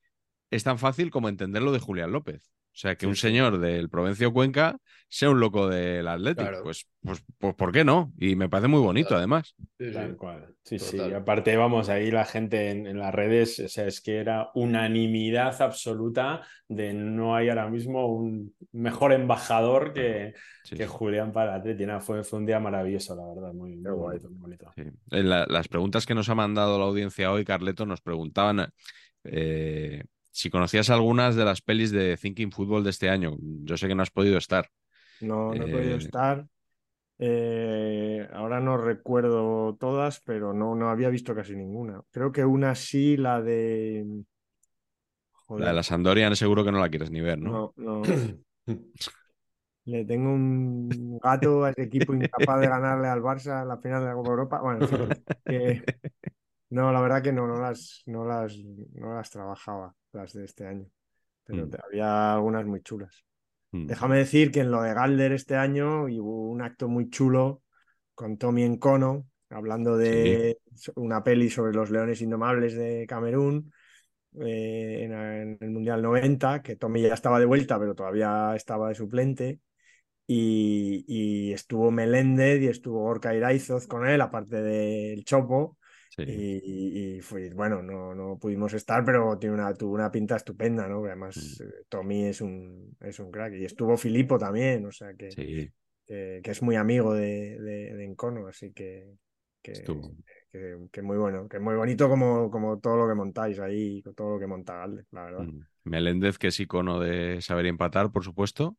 [0.51, 2.51] es tan fácil como entenderlo de Julián López.
[2.73, 3.21] O sea, que Sí, un sí.
[3.21, 4.77] señor del Provencio Cuenca
[5.09, 6.37] sea un loco del Athletic.
[6.37, 6.63] Claro.
[6.63, 8.13] Pues, pues, pues, ¿por qué no?
[8.17, 9.17] Y me parece muy bonito, Total.
[9.17, 9.55] además.
[9.77, 10.15] Sí, Tal sí.
[10.17, 10.55] cual.
[10.63, 10.97] Sí, sí.
[10.97, 11.15] Total.
[11.15, 15.61] Aparte, vamos, ahí la gente en, en las redes, o sea, es que era unanimidad
[15.61, 20.87] absoluta de no hay ahora mismo un mejor embajador que, Sí, que sí.
[20.87, 21.85] Julián para el Atleti.
[22.01, 23.53] Fue, fue un día maravilloso, la verdad.
[23.53, 24.19] Muy, muy guay.
[24.19, 24.75] bonito, muy bonito.
[24.75, 24.83] Sí.
[25.11, 28.71] En la- las preguntas que nos ha mandado la audiencia hoy, Carleto, nos preguntaban
[29.23, 30.03] eh,
[30.39, 33.35] si conocías algunas de las pelis de Thinking Football de este año.
[33.39, 34.69] Yo sé que no has podido estar.
[35.19, 36.47] No, no he podido Eh, estar.
[37.19, 42.01] Eh, ahora no recuerdo todas, pero no, no había visto casi ninguna.
[42.11, 44.05] Creo que una sí, la de.
[45.47, 47.61] Joder, La de la Sampdoria seguro que no la quieres ni ver, ¿no?
[47.61, 48.19] no, no.
[49.85, 54.01] Le tengo un gato a ese equipo incapaz de ganarle al Barça en la final
[54.01, 54.61] de la Copa Europa.
[54.61, 55.83] Bueno, en fin, que-
[56.69, 58.55] no, la verdad que no, no las, no las,
[58.93, 60.85] no las trabajaba, las de este año.
[61.45, 61.71] Pero Mm.
[61.85, 63.23] había algunas muy chulas.
[63.71, 63.87] Mm.
[63.87, 67.63] Déjame decir que en lo de Galder este año hubo un acto muy chulo
[68.13, 70.59] con Tommy Encono, hablando de
[70.95, 73.71] una peli sobre los leones indomables de Camerún
[74.41, 78.89] eh, en, en el Mundial 90, que Tommy ya estaba de vuelta, pero todavía estaba
[78.89, 79.59] de suplente.
[80.27, 85.78] Y, y estuvo Meléndez y estuvo Gorka Iraizoz con él, aparte del Chopo.
[86.09, 86.23] Sí.
[86.25, 90.87] Y, y fue, bueno, no, no pudimos estar, pero tiene una, tuvo una pinta estupenda,
[90.87, 91.01] ¿no?
[91.03, 91.63] Que Además, Mm.
[91.63, 93.53] eh, Tommy es un, es un crack.
[93.53, 95.71] Y estuvo Filipo también, o sea que, Sí,
[96.05, 99.07] que, que es muy amigo de, de, de Encono, así que,
[99.61, 104.39] que, muy bueno, que muy bonito como, como todo lo que montáis ahí, todo lo
[104.39, 105.43] que monta Galde, la verdad.
[105.43, 105.61] Mm.
[105.85, 108.75] Meléndez, que es icono de saber empatar, por supuesto.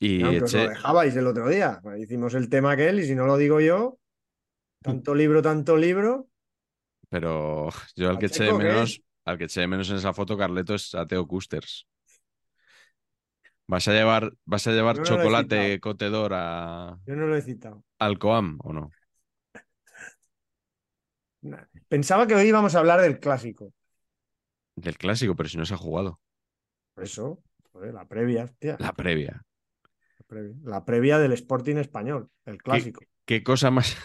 [0.00, 3.26] Y Aunque os lo dejabais el otro día, hicimos el tema aquel y si no
[3.26, 3.98] lo digo yo,
[4.82, 6.28] tanto libro, tanto libro.
[7.08, 10.12] pero yo al que eché de Pacheco, ¿qué menos, al que eché menos en esa
[10.12, 11.86] foto, Carleto, es a Teo Custers.
[13.66, 17.84] ¿Vas a llevar, vas a llevar No, chocolate cotedor a, Yo no lo he citado.
[17.98, 18.90] al Coam o no?
[21.88, 23.72] Pensaba que hoy íbamos a hablar del clásico.
[24.76, 26.20] Del clásico, pero si no se ha jugado.
[26.94, 29.44] Por eso, joder, la previa, hostia, La previa.
[30.18, 30.54] la previa.
[30.64, 33.00] La previa del Sporting español, el clásico.
[33.24, 33.96] ¿Qué cosa más?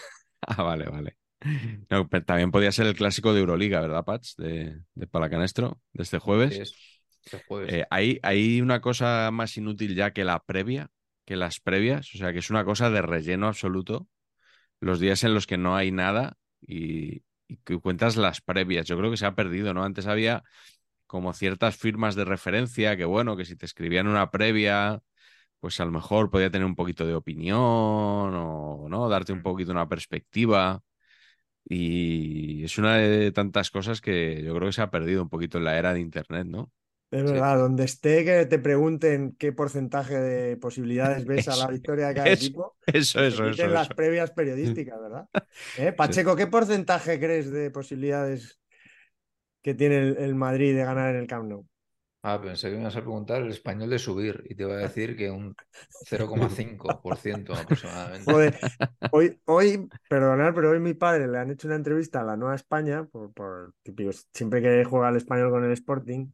[0.48, 1.18] Ah, vale, vale.
[1.90, 4.36] No, pero también podía ser el clásico de Euroliga, ¿verdad, Pats?
[4.38, 6.56] De, de Palacanestro, de este jueves.
[6.56, 6.76] Sí, es-
[7.26, 7.74] este jueves.
[7.74, 10.90] Eh, hay, hay una cosa más inútil ya que la previa,
[11.26, 14.08] que las previas, o sea que es una cosa de relleno absoluto.
[14.80, 18.86] Los días en los que no hay nada y, y que cuentas las previas.
[18.88, 19.84] Yo creo que se ha perdido, ¿no?
[19.84, 20.44] Antes había
[21.08, 25.02] como ciertas firmas de referencia que, bueno, que si te escribían una previa,
[25.64, 29.08] pues a lo mejor podía tener un poquito de opinión o, ¿no?
[29.08, 30.84] Darte un poquito una perspectiva.
[31.66, 35.58] Y es una de tantas cosas que yo creo que se ha perdido un poquito
[35.60, 36.72] en la era de Internet, ¿no?
[37.12, 37.24] Es Sí.
[37.24, 42.16] verdad, donde esté que te pregunten qué porcentaje de posibilidades ves a la victoria de
[42.16, 43.68] cada eso, equipo, Eso, que se eso, eso.
[43.68, 45.26] quiten las previas periodísticas, ¿verdad?
[45.76, 45.94] ¿Eh?
[45.94, 48.60] Pacheco, ¿qué porcentaje crees de posibilidades
[49.64, 51.68] que tiene el, el Madrid de ganar en el Camp Nou?
[52.26, 54.78] Ah, pensé que me ibas a preguntar el español de subir y te iba a
[54.78, 55.54] decir que un
[56.10, 58.32] 0,5% aproximadamente.
[58.32, 58.58] Joder,
[59.12, 62.56] hoy, hoy, perdonad, pero hoy mi padre le han hecho una entrevista a la Nueva
[62.56, 66.28] España, por, por típico, siempre que juega el español con el Sporting,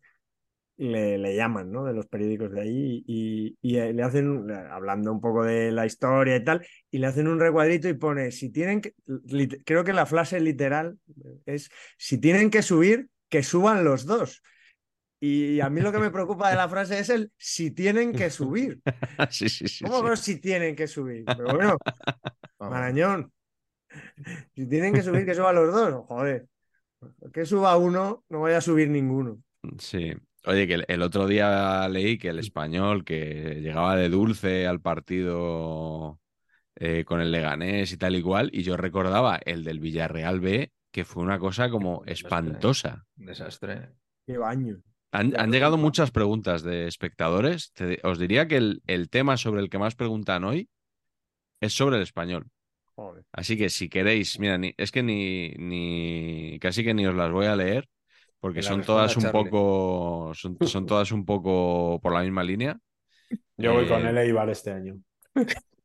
[0.77, 1.85] le, le llaman, ¿no?
[1.85, 5.87] De los periódicos de ahí y, y, eh, le hacen, hablando un poco de la
[5.87, 8.93] historia y tal, y le hacen un recuadrito y pone, si tienen que,
[9.65, 10.99] creo que la frase literal
[11.47, 14.43] es, si tienen que subir, que suban los dos.
[15.21, 18.29] Y a mí lo que me preocupa de la frase es el si tienen que
[18.29, 18.79] subir.
[19.31, 19.83] Sí, sí, sí.
[19.83, 20.33] ¿Cómo sí.
[20.33, 21.25] si tienen que subir?
[21.25, 21.77] Pero bueno.
[22.59, 23.31] Marañón.
[24.55, 26.05] Si tienen que subir, que suban los dos.
[26.07, 26.47] Joder.
[27.33, 29.41] Que suba uno, no vaya a subir ninguno.
[29.77, 30.13] Sí.
[30.45, 36.19] Oye, que el, otro día leí que el español que llegaba de dulce al partido
[36.75, 41.03] eh, con el Leganés y tal igual, y yo recordaba el del Villarreal B, que
[41.03, 42.13] fue una cosa como Un desastre.
[42.13, 43.05] espantosa.
[43.17, 43.89] Un desastre.
[44.25, 44.81] Qué baño.
[45.11, 47.71] Han, llegado muchas preguntas de espectadores.
[47.73, 50.69] Te- os diría que el, el tema sobre el que más preguntan hoy
[51.61, 52.47] es sobre el español.
[52.95, 53.25] Joder.
[53.33, 57.31] Así que si queréis, mira, ni- es que ni, ni casi que ni os las
[57.31, 57.89] voy a leer,
[58.39, 59.49] porque son todas un Charlie.
[59.49, 62.77] poco, son, son todas un poco por la misma línea.
[63.57, 64.99] Yo voy con Eh, el Eibar este año.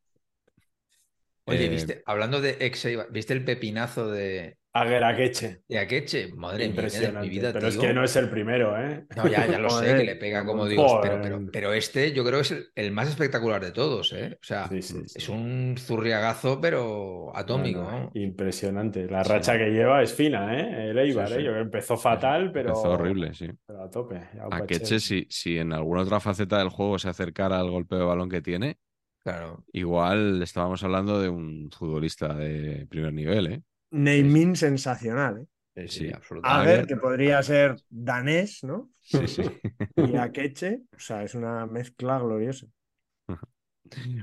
[1.46, 2.02] Oye, Eh, ¿viste?
[2.06, 5.62] Hablando de ex Eibar, ¿viste el pepinazo de Agueraqueche.
[5.68, 7.20] Y Akeche, madre mía, de Impresionante.
[7.20, 9.06] mi vida, pero es que no es el primero, ¿eh?
[9.16, 11.50] No, ya, ya lo sé, que le pega como Dios, pero, pero, joder.
[11.52, 14.34] pero este yo creo que es el, el más espectacular de todos, ¿eh?
[14.34, 15.18] O sea, Sí, sí, sí.
[15.18, 18.10] es un zurriagazo, pero atómico, No, no, ¿no?
[18.14, 19.06] Impresionante.
[19.08, 19.30] La Sí.
[19.32, 20.90] racha que lleva es fina, ¿eh?
[20.90, 21.40] El Eibar, Sí, sí.
[21.40, 21.42] ¿eh?
[21.44, 22.70] Yo creo que empezó fatal, pero.
[22.70, 23.48] Empezó horrible, sí.
[23.66, 24.20] pero a tope.
[24.34, 24.66] ya un A Pache.
[24.80, 28.28] Keche, si, si en alguna otra faceta del juego se acercara al golpe de balón
[28.28, 28.78] que tiene,
[29.22, 29.64] Claro.
[29.72, 33.62] igual estábamos hablando de un futbolista de primer nivel, ¿eh?
[33.94, 35.46] Naming sensacional.
[35.76, 35.86] ¿eh?
[35.88, 36.12] Sí, Sí.
[36.12, 36.72] absolutamente.
[36.72, 38.90] Ager, que podría ser danés, ¿no?
[39.00, 39.42] Sí, sí.
[39.96, 42.66] Y Akeche, o sea, es una mezcla gloriosa.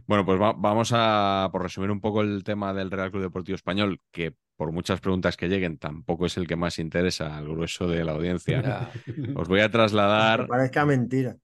[0.08, 3.56] Bueno, pues va- vamos a, por resumir un poco el tema del Real Club Deportivo
[3.56, 7.88] Español, que por muchas preguntas que lleguen tampoco es el que más interesa al grueso
[7.88, 8.62] de la audiencia.
[8.62, 8.92] Ya.
[9.36, 11.38] Os voy a Que trasladar, parezca mentira.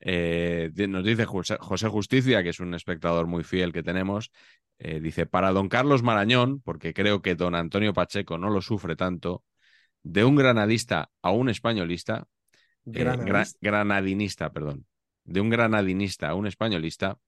[0.00, 4.32] eh, nos dice José Justicia, que es un espectador muy fiel que tenemos,
[4.82, 8.96] eh, dice, para don Carlos Marañón, porque creo que don Antonio Pacheco no lo sufre
[8.96, 9.44] tanto,
[10.02, 12.26] de un granadista a un españolista,
[12.92, 14.86] eh, gra- granadinista, perdón,
[15.24, 17.18] de un granadinista a un españolista,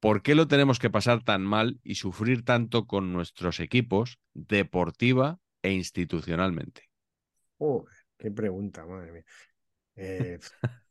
[0.00, 5.38] ¿por qué lo tenemos que pasar tan mal y sufrir tanto con nuestros equipos deportiva
[5.62, 6.90] e institucionalmente?
[7.58, 9.24] Joder, qué pregunta, madre mía.
[9.96, 10.40] Eh,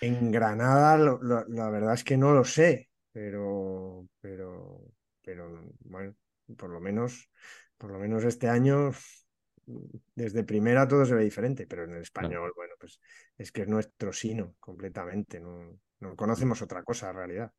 [0.00, 4.80] en Granada, lo- lo- la verdad es que no lo sé, pero, pero,
[5.28, 6.14] pero, bueno,
[6.56, 7.28] por lo menos,
[7.76, 8.92] por lo menos este año,
[10.14, 13.00] desde primera todo se ve diferente, pero en el español, bueno, pues
[13.36, 17.52] es que es nuestro sino completamente, no, no conocemos otra cosa en realidad.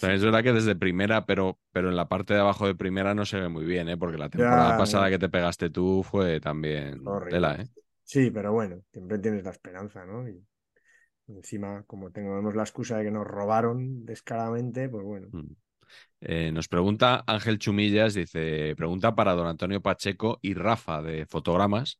[0.00, 3.24] Es verdad que desde primera, pero, pero en la parte de abajo de primera no
[3.24, 3.96] se ve muy bien, ¿eh?
[3.96, 5.10] porque la temporada Ya, pasada ya.
[5.10, 7.28] que te pegaste tú fue también Horrible.
[7.28, 7.68] tela, ¿eh?
[8.02, 10.28] Sí, pero bueno, siempre tienes la esperanza, ¿no?
[10.28, 10.44] Y
[11.28, 15.32] encima, como tenemos la excusa de que nos robaron descaradamente, pues bueno.
[15.32, 15.54] Mm.
[16.20, 21.98] Eh, nos pregunta Ángel Chumillas, dice, pregunta para don Antonio Pacheco y Rafa de Fotogramas.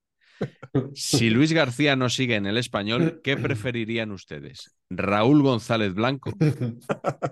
[0.95, 4.75] Si Luis García no sigue en el español, ¿qué preferirían ustedes?
[4.91, 6.33] ¿Raúl González Blanco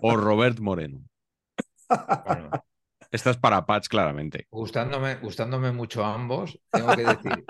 [0.00, 1.00] o Robert Moreno?
[2.24, 2.50] Bueno,
[3.10, 4.48] Esta es para Patch, claramente.
[4.50, 7.44] gustándome, gustándome mucho ambos, tengo que decir,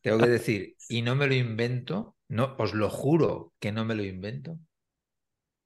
[0.00, 3.94] tengo que decir, y no me lo invento, no, os lo juro que no me
[3.94, 4.58] lo invento,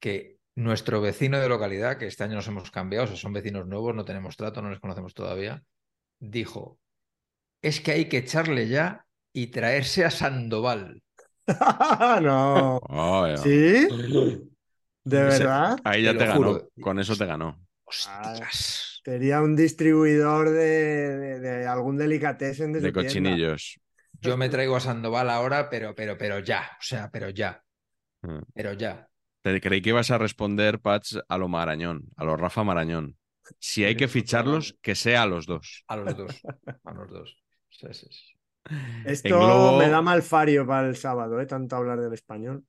[0.01, 3.67] que nuestro vecino de localidad, que este año nos hemos cambiado, o sea, son vecinos
[3.67, 5.63] nuevos, no tenemos trato, no les conocemos todavía,
[6.19, 6.79] dijo,
[7.63, 11.03] es que hay que echarle ya y traerse a Sandoval.
[12.23, 12.79] no.
[12.89, 13.37] Oh, ya.
[13.37, 13.51] ¿Sí?
[15.05, 15.79] ¿De Ese- verdad?
[15.85, 16.37] Ahí ya Te te, ganó.
[16.37, 16.69] juro.
[16.81, 17.65] Con eso te ganó.
[17.85, 19.01] Hostias.
[19.05, 20.59] Sería un distribuidor de,
[21.19, 23.09] de- de algún delicatessen de, De su tienda.
[23.09, 23.81] cochinillos.
[24.21, 27.63] Yo me traigo a Sandoval ahora, pero, pero, pero ya, o sea, pero ya,
[28.23, 28.41] Mm.
[28.53, 29.09] pero ya.
[29.53, 33.17] Te creí que ibas a responder, Patch, a lo Marañón, a lo Rafa Marañón.
[33.59, 35.85] Si hay que ficharlos, que sea a los dos.
[35.89, 36.41] A los dos,
[36.85, 37.37] a los dos.
[37.71, 38.33] Sí, sí, sí.
[39.07, 41.47] Esto Globo- me da mal fario para el sábado, ¿eh?
[41.47, 42.65] Tanto hablar del español.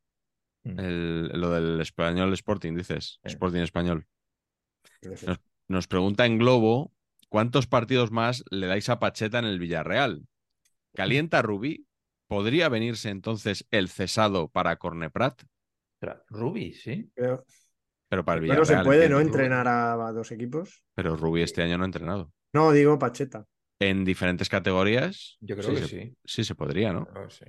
[0.63, 3.19] El- lo del español Sporting, dices.
[3.23, 3.29] Sí.
[3.29, 4.07] Sporting español.
[5.01, 6.93] Nos, nos pregunta en Globo,
[7.27, 10.25] ¿cuántos partidos más le dais a Pacheta en el Villarreal?
[10.93, 11.85] ¿Calienta Rubí?
[12.27, 15.41] ¿Podría venirse entonces el cesado para Corneprat?
[16.29, 17.11] Rubi, sí.
[17.15, 17.45] Pero,
[18.09, 18.65] Pero para el pero Villarreal.
[18.65, 19.19] se puede, ¿no?
[19.19, 20.83] Entrenar a, a dos equipos.
[20.95, 22.31] Pero Rubí este año no ha entrenado.
[22.53, 23.45] No, digo Pacheta.
[23.79, 26.17] En diferentes categorías, Yo creo Sí, que se- sí.
[26.25, 27.05] sí se podría, ¿no?
[27.05, 27.45] Que sí.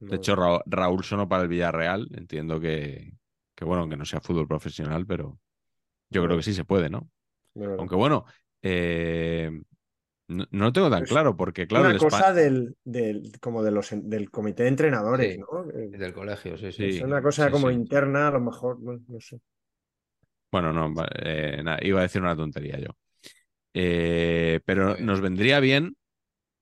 [0.00, 2.08] De hecho, Ra- Raúl sonó para el Villarreal.
[2.14, 3.12] Entiendo que,
[3.54, 5.38] que, bueno, que no sea fútbol profesional, pero
[6.10, 7.10] yo creo que sí se puede, ¿no?
[7.76, 8.26] Aunque bueno,
[8.62, 9.50] eh,
[10.30, 13.70] no, no lo tengo tan claro, porque claro, una el cosa del, del, como de
[13.70, 15.38] los, del comité de entrenadores, Sí.
[15.38, 15.70] ¿no?
[15.70, 16.84] Eh, Del colegio, sí, sí.
[16.84, 17.74] Es una cosa sí, como sí.
[17.74, 19.40] interna, a lo mejor, no sé.
[20.50, 22.88] Bueno, no, eh, nada, iba a decir una tontería yo.
[23.74, 25.96] Eh, pero nos vendría bien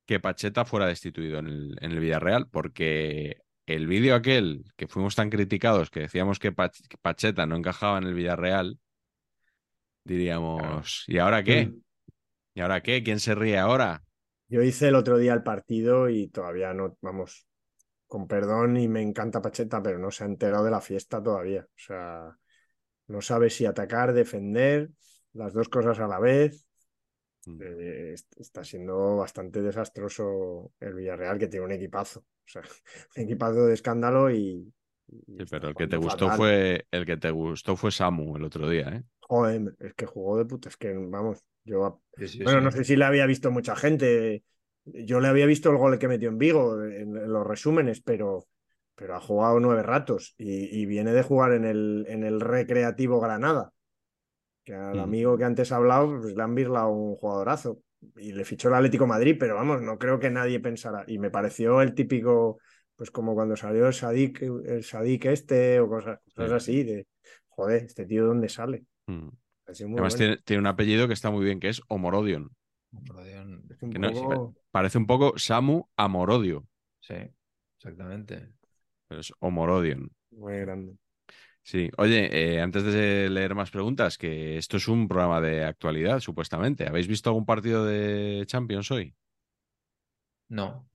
[0.07, 5.17] que Pacheta fuera destituido en el, en el Villarreal, porque el vídeo aquel que fuimos
[5.17, 8.79] tan criticados que decíamos que Pach- que Pacheta no encajaba en el Villarreal,
[10.05, 11.73] diríamos, ¿y ahora qué?
[12.59, 13.05] ¿Y ahora qué?
[13.05, 14.03] ¿Quién se ríe ahora?
[14.49, 17.47] Yo hice el otro día el partido y todavía no, vamos,
[18.07, 21.63] con perdón y me encanta Pacheta, pero no se ha enterado de la fiesta todavía.
[21.65, 22.39] O sea,
[23.09, 24.91] no sabe si atacar, defender,
[25.35, 26.67] las dos cosas a la vez.
[27.47, 27.61] Mm.
[27.61, 32.21] Eh, est- está siendo bastante desastroso el Villarreal, que tiene un equipazo.
[32.21, 32.63] O sea,
[33.17, 34.73] un equipazo de escándalo y.
[35.29, 36.33] y Sí, está pero el que te gustó fatal.
[36.33, 39.05] fue el que te gustó fue Samu el otro día, ¿eh?
[39.21, 40.69] Joder, es que jugó de puta.
[40.69, 41.39] Es que, vamos,
[41.69, 42.65] yo Sí, sí, Bueno, sí.
[42.65, 44.43] no sé si le había visto mucha gente.
[44.85, 48.47] Yo le había visto el gol que metió en Vigo en, en los resúmenes, pero,
[48.95, 53.21] pero ha jugado nueve ratos y, y viene de jugar en el, en el Recreativo
[53.21, 53.73] Granada.
[54.65, 55.01] Que al Mm.
[55.01, 57.81] amigo que antes ha hablado, pues le han birlado un jugadorazo.
[58.17, 61.05] y le fichó el Atlético Madrid, pero vamos, no creo que nadie pensara.
[61.09, 62.61] Y me pareció el típico,
[62.95, 66.73] pues como cuando salió el Sadik, el Sadik este o cosas, cosas Sí.
[66.73, 67.07] así, de
[67.49, 68.85] joder, este tío de dónde sale.
[69.07, 69.29] Mm.
[69.69, 70.17] Además, bueno.
[70.17, 72.51] tiene, tiene un apellido que está muy bien, que es Omorodion.
[72.93, 76.67] Omorodion, Es un que no- poco- Parece un poco Samu Amorodio,
[77.01, 77.15] Sí,
[77.79, 78.53] exactamente.
[79.09, 80.11] pero es Omorodion.
[80.31, 80.95] muy grande.
[81.63, 86.21] Sí, oye, eh, antes de leer más preguntas, que esto es un programa de actualidad,
[86.21, 86.87] supuestamente.
[86.89, 89.15] ¿Habéis visto algún partido de Champions hoy?
[90.49, 90.89] No,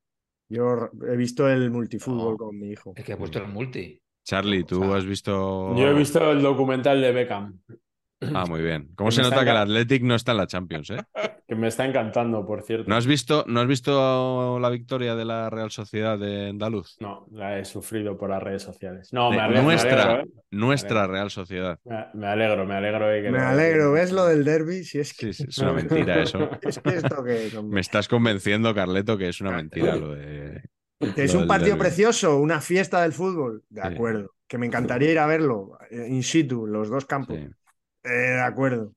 [0.49, 2.38] Yo he visto el multifútbol No.
[2.38, 2.93] con mi hijo.
[2.95, 3.99] es que ha puesto el multi.
[4.24, 5.76] Charlie, ¿tú O sea, has visto...?
[5.76, 7.59] Yo he visto el documental de Beckham,
[8.34, 8.89] Ah, muy bien.
[8.95, 10.97] ¿Cómo Que se nota que el Athletic no está en la Champions, eh?
[11.47, 12.89] que me está encantando, por cierto.
[12.89, 16.95] ¿No has visto, ¿no has visto la victoria de la Real Sociedad de Andaluz?
[16.99, 19.09] No, la he sufrido por las redes sociales.
[19.11, 19.63] No, De me alegro.
[19.63, 20.32] nuestra, me alegro, ¿eh?
[20.51, 21.80] nuestra Real Sociedad.
[22.13, 23.07] Me- alegro, me alegro.
[23.07, 24.84] de que Me alegro, ¿ves lo del derby?
[24.84, 26.49] Si es que, Sí, sí, es una mentira eso.
[26.61, 27.51] es que esto que?
[27.63, 30.61] Me estás convenciendo, Carleto, que es una mentira lo de...
[31.15, 33.63] Que es un partido precioso, una fiesta del fútbol.
[33.69, 33.88] De Sí.
[33.88, 34.32] acuerdo.
[34.47, 37.38] Que me encantaría ir a verlo eh, in situ, los dos campos.
[37.38, 37.47] Sí.
[38.03, 38.93] Eh, de acuerdo.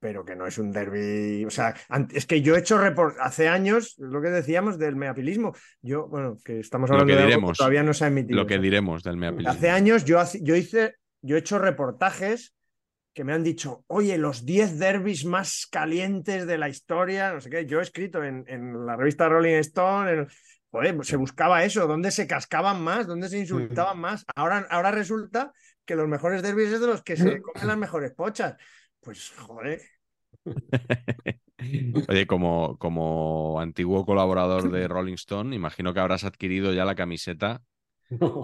[0.00, 1.44] Pero que no es un derby.
[1.44, 1.74] O sea,
[2.12, 5.54] es que yo he hecho report hace años, lo que decíamos del meapilismo.
[5.82, 7.58] Yo, bueno, que estamos hablando que de algo diremos.
[7.58, 8.36] todavía no se ha emitido.
[8.36, 8.62] Lo que ¿sabes?
[8.62, 9.50] diremos del Meapilismo.
[9.52, 12.54] Hace años yo, yo hice, yo he hecho reportajes
[13.12, 17.50] que me han dicho, oye, los 10 derbis más calientes de la historia, no sé
[17.50, 17.66] qué.
[17.66, 20.28] Yo he escrito en, en la revista Rolling Stone, en-
[20.70, 24.24] joder, se buscaba eso, dónde se cascaban más, dónde se insultaban más.
[24.36, 25.52] Ahora, ahora resulta
[25.88, 28.54] que los mejores derbis es de los que se comen las mejores pochas.
[29.00, 29.80] Pues, joder,
[32.08, 37.62] Oye, como, como antiguo colaborador de Rolling Stone, imagino que habrás adquirido ya la camiseta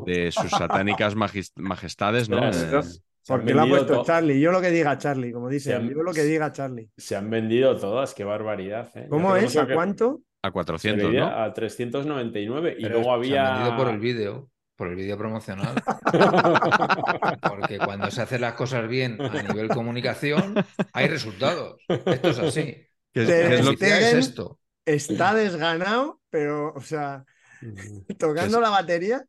[0.07, 2.49] de sus satánicas majestades, ¿no?
[2.49, 4.41] Ostras, Eh, se porque lo ha puesto to- Charlie.
[4.41, 6.91] Yo lo que diga Charlie, como dice, Se han- yo lo que diga Charlie.
[6.97, 8.91] Se han vendido todas, qué barbaridad.
[8.97, 9.07] ¿eh?
[9.09, 9.57] ¿Cómo es?
[9.57, 10.23] ¿A que- cuánto?
[10.43, 11.43] a se 400, veía ¿no?
[11.45, 12.77] A 399.
[12.79, 13.47] Y Pero luego se había.
[13.49, 15.75] han vendido por el vídeo, por el vídeo promocional.
[17.49, 20.55] Porque cuando se hacen las cosas bien a nivel comunicación,
[20.93, 21.81] hay resultados.
[21.89, 22.63] Esto es así.
[23.13, 24.59] ¿Qué es, Te- qué es lo que- es esto.
[24.87, 27.25] Está desganado, pero, o sea,
[28.19, 29.25] tocando la batería,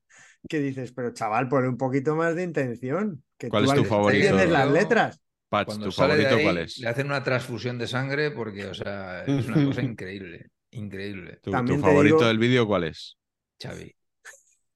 [0.50, 3.24] que dices, pero chaval, ponle un poquito más de intención.
[3.38, 4.26] Que ¿Cuál tú es tu favorito?
[4.26, 5.22] entiendes las letras.
[5.48, 6.78] Patch, Cuando ¿tu sale de favorito ahí, cuál es?
[6.80, 10.48] le hacen una transfusión de sangre porque, o sea, es una cosa increíble.
[10.72, 11.40] Increíble.
[11.42, 13.18] ¿Tu, favorito digo- del vídeo cuál es?
[13.62, 13.96] Xavi.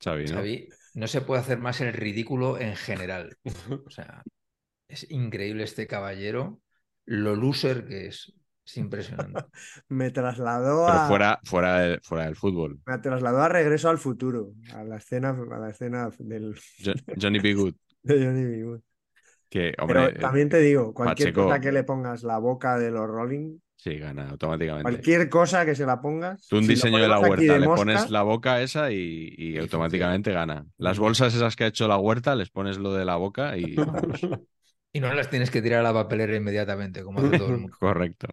[0.04, 0.36] Xavi, ¿no?
[0.36, 3.38] Xavi, no se puede hacer más el ridículo en general.
[3.86, 4.24] O sea,
[4.88, 6.62] es increíble este caballero,
[7.06, 8.34] lo loser que es.
[8.66, 9.46] Es impresionante.
[9.90, 12.80] Me trasladó Pero a, fuera, fuera, de- fuera del fútbol.
[12.86, 17.40] me trasladó a Regreso al Futuro, a la escena, a la escena del, Jo- Johnny
[17.40, 17.54] B.
[17.56, 17.74] Good,
[18.04, 18.64] de Johnny B.
[18.64, 18.82] Good.
[19.50, 22.92] que, hombre, Pero también te digo, cualquier Pacheco- cosa que le pongas la boca de
[22.92, 24.84] los Rolling, sí, gana automáticamente.
[24.84, 26.48] cualquier cosa que se la pongas.
[26.48, 29.34] Tú un si diseño de la huerta, de le mosca, pones la boca esa y,
[29.38, 30.66] y automáticamente gana.
[30.78, 33.76] Las bolsas esas que ha hecho la huerta, les pones lo de la boca y
[33.76, 34.22] vamos.
[34.92, 37.78] Y no las tienes que tirar a la papelera inmediatamente, como hace todo el mundo.
[37.80, 38.28] Correcto.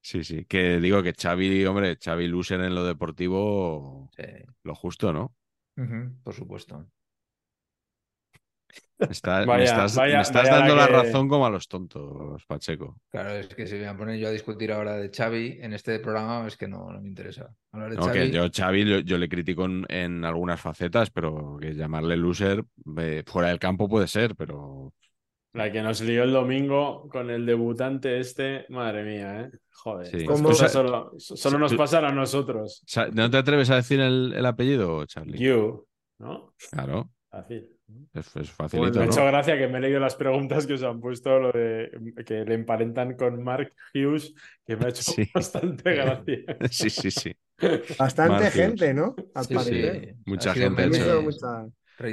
[0.00, 0.44] Sí, sí.
[0.46, 4.24] Que digo que Xavi, hombre, Xavi Lucer en lo deportivo, Sí.
[4.64, 5.34] lo justo, ¿no?
[6.22, 6.86] Por supuesto.
[8.98, 12.96] Está- me estás, vaya- me estás dando la razón como a los tontos, Pacheco.
[13.10, 15.72] Claro, es que si me voy a poner yo a discutir ahora de Xavi en
[15.72, 17.52] este programa, es que no, no me interesa.
[17.72, 21.10] Hablar de No, Xavi, que yo Xavi yo, yo le critico en, en algunas facetas,
[21.10, 22.64] pero que llamarle loser
[22.98, 24.92] eh, fuera del campo puede ser, pero
[25.52, 29.50] La que nos lió el domingo con el debutante este, madre mía, ¿eh?
[29.74, 30.26] Joder,
[30.68, 32.84] solo, solo nos pasan a nosotros.
[33.12, 35.38] ¿no te atreves a decir el, el apellido, Charlie?
[35.38, 35.84] You,
[36.20, 36.54] ¿no?
[36.70, 37.10] Claro,
[37.60, 37.78] Fácil.
[38.14, 39.12] es, es facilito, Me ha ¿no?
[39.12, 41.90] hecho gracia que me he leído las preguntas que os han puesto, lo de
[42.26, 44.34] que le emparentan con Mark Hughes,
[44.66, 45.24] que me ha hecho Sí.
[45.34, 46.38] bastante gracia.
[46.70, 47.32] Sí, sí, sí.
[47.98, 49.14] Bastante gente, ¿no?
[49.34, 50.04] Al Sí, parecer.
[50.16, 50.22] sí.
[50.26, 51.66] Mucha Ha gente hecho- mucha-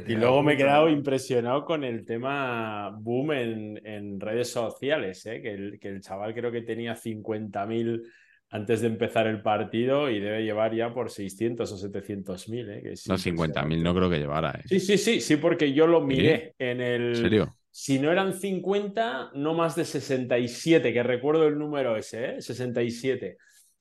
[0.08, 5.42] Y luego me he quedado impresionado con el tema boom en, en redes sociales, ¿eh?
[5.42, 8.04] que, el, que el chaval creo que tenía 50.000
[8.52, 12.70] antes de empezar el partido y debe llevar ya por 600 o 700 mil.
[12.70, 12.82] ¿eh?
[12.94, 14.64] es No, 50.000 no creo que llevara, ¿eh?
[14.66, 17.10] Sí, sí, sí, sí, porque yo lo miré en el...
[17.10, 17.56] ¿En serio?
[17.72, 22.42] Si no eran 50, no más de 67, que recuerdo el número ese, ¿eh?
[22.42, 23.38] 67.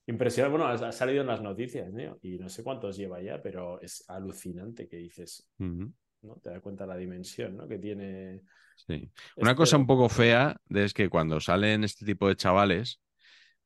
[0.06, 0.58] Impresionante.
[0.58, 2.18] Bueno, ha, salido en las noticias, ¿no?
[2.22, 5.94] Y no sé cuántos lleva ya, pero es alucinante que dices, ¿no?
[6.42, 7.66] Te das cuenta la dimensión, ¿no?
[7.66, 8.42] Que tiene.
[8.76, 9.10] Sí.
[9.36, 13.00] Una este- cosa un poco fea de es que cuando salen este tipo de chavales,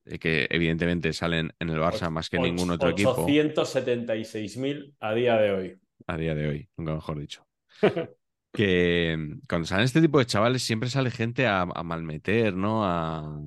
[0.04, 5.50] que evidentemente salen en el Barça más que ningún otro equipo 876.000 a día de
[5.52, 5.80] hoy.
[6.06, 7.46] a día de hoy, nunca mejor dicho.
[8.52, 12.84] que mm, cuando salen este tipo de chavales siempre sale gente a, a malmeter, ¿no?
[12.84, 13.40] A,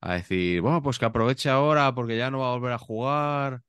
[0.00, 3.62] a decir, bueno, pues que aproveche ahora porque ya no va a volver a jugar.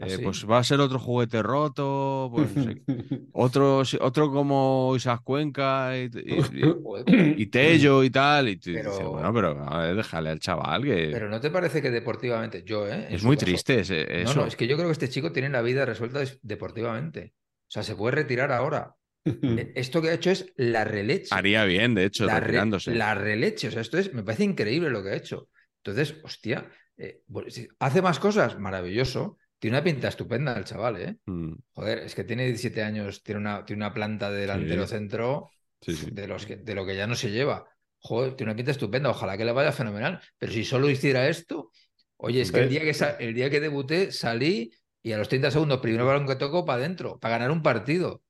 [0.00, 0.22] ¿Ah, eh, sí?
[0.22, 2.82] pues va a ser otro juguete roto, pues no sé,
[3.32, 8.48] otro, otro como Isaac Cuenca y, Tello y tal.
[8.48, 11.50] Y tú dices, Pero- bueno, pero a ver, déjale al chaval que Pero ¿no te
[11.50, 13.08] parece que deportivamente, yo, ¿eh?
[13.10, 14.40] es muy caso- triste ese- No, eso.
[14.40, 17.34] no, es que yo creo que este chico tiene la vida resuelta deportivamente.
[17.36, 18.94] O sea, se puede retirar ahora.
[19.24, 21.28] Eh, Esto que ha hecho es la releche.
[21.32, 22.94] Haría bien, de hecho, la, re- retirándose.
[22.94, 23.68] la releche.
[23.68, 25.48] O sea, esto es, me parece increíble lo que ha hecho.
[25.84, 29.38] Entonces, hostia, eh, si hace más cosas, maravilloso.
[29.62, 31.16] Tiene una pinta estupenda el chaval, ¿eh?
[31.24, 34.90] Mm, Joder, es que tiene 17 años, tiene una, tiene una planta de delantero Sí.
[34.90, 35.50] centro
[35.80, 36.10] sí, sí.
[36.10, 37.64] de, los que, de lo que ya no se lleva.
[38.00, 40.20] Joder, tiene una pinta estupenda, ojalá que le vaya fenomenal.
[40.36, 41.70] Pero si solo hiciera esto,
[42.16, 45.52] oye, es que el día que, el día que debuté salí y a los 30
[45.52, 48.20] segundos, primero balón que toco para adentro, para ganar un partido.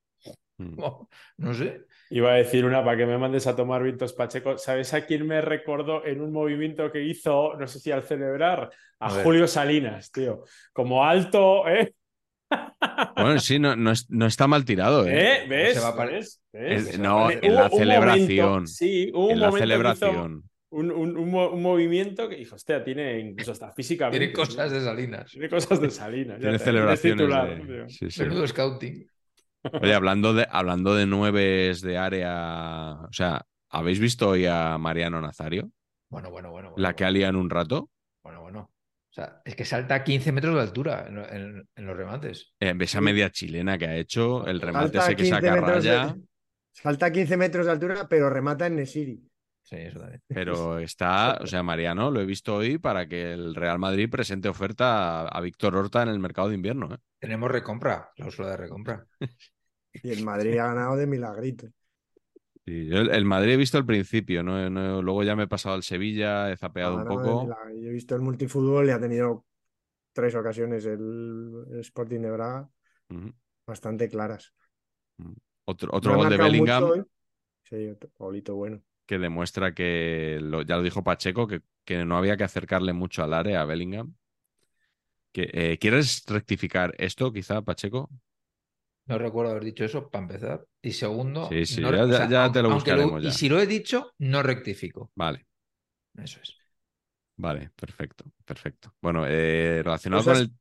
[0.59, 0.77] Mm.
[1.39, 1.87] No sé.
[2.15, 4.59] Iba a decir una para que me mandes a tomar Vintos Pacheco.
[4.59, 8.71] ¿Sabes a quién me recordó en un movimiento que hizo, no sé si al celebrar?
[9.01, 9.09] A.
[9.11, 10.45] Julio Salinas, tío.
[10.75, 11.95] Como alto, ¿eh?
[13.17, 15.45] Bueno, sí, no, no, es- no está mal tirado, ¿eh?
[15.45, 15.47] ¿Eh?
[15.49, 15.75] ¿Ves?
[16.99, 18.67] no, Hubo en la momento- celebración.
[18.67, 20.43] sí, hubo un la celebración.
[20.71, 24.19] un, un- un mo- un movimiento que dijo, hostia, tiene incluso hasta físicamente.
[24.19, 25.31] Tiene cosas de Salinas.
[25.31, 26.37] Tiene cosas de Salinas.
[26.37, 28.21] ya Tiene está, celebraciones titular, de- sí, sí.
[28.23, 29.07] Menudo scouting.
[29.81, 35.21] Oye, hablando de, hablando de nueves de área, o sea, ¿habéis visto hoy a Mariano
[35.21, 35.71] Nazario?
[36.11, 36.71] Bueno, bueno, bueno.
[36.71, 37.91] bueno, La que bueno, alía en un rato.
[38.23, 38.61] bueno, bueno.
[39.11, 41.95] O sea, es que salta a 15 metros de altura en, lo- en- en los
[41.97, 42.55] remates.
[42.59, 45.85] Eh, esa media chilena que ha hecho, el remate Salta ese que 15 saca metros
[45.85, 46.17] de- raya,
[46.73, 49.23] Salta 15 metros de altura, pero remata en Nesiri.
[49.65, 50.23] Sí, eso también.
[50.27, 54.49] pero está, o sea, Mariano, lo he visto hoy para que el Real Madrid presente
[54.49, 56.95] oferta a, a Víctor Horta en el mercado de invierno.
[56.95, 56.99] ¿eh?
[57.23, 59.07] Tenemos recompra, cláusula de recompra.
[60.05, 61.69] Y el Madrid ha ganado de milagrito.
[62.65, 64.71] Sí, yo el, el Madrid he visto al principio, ¿no?
[64.71, 67.45] No- luego ya me he pasado al Sevilla, he zapeado un poco.
[67.81, 69.45] Yo he visto el multifútbol y ha tenido
[70.13, 72.69] tres ocasiones el, el Sporting de Braga
[73.67, 74.55] bastante claras.
[75.65, 77.05] Otro, No otro ha gol de Bellingham hoy.
[77.65, 78.83] Sí, otro golito bueno.
[79.07, 83.23] que demuestra que, lo- ya lo dijo Pacheco, que, que no había que acercarle mucho
[83.23, 84.15] al área a Bellingham.
[85.33, 88.11] Que, eh, ¿Quieres rectificar esto, quizá, Pacheco?
[89.07, 90.65] No recuerdo haber dicho eso para empezar.
[90.83, 93.25] Y segundo, Sí, sí, no- ya- o ya- sea, ya aunque- te lo buscaremos Y
[93.27, 93.31] ya.
[93.33, 95.11] si lo he dicho, no rectifico.
[95.17, 95.47] Vale,
[96.23, 96.57] Eso es.
[97.37, 98.95] vale, perfecto, perfecto.
[99.01, 100.53] Bueno, eh, relacionado Cosas- con el...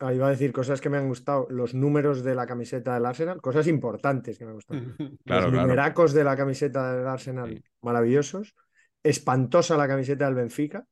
[0.00, 1.46] Ah, iba a decir cosas que me han gustado.
[1.50, 4.80] Los números de la camiseta del Arsenal, cosas importantes que me han gustado.
[5.24, 5.62] Claro, Los claro.
[5.62, 7.62] numeracos de la camiseta del Arsenal, Sí.
[7.80, 8.54] maravillosos.
[9.02, 10.84] Espantosa la camiseta del Benfica.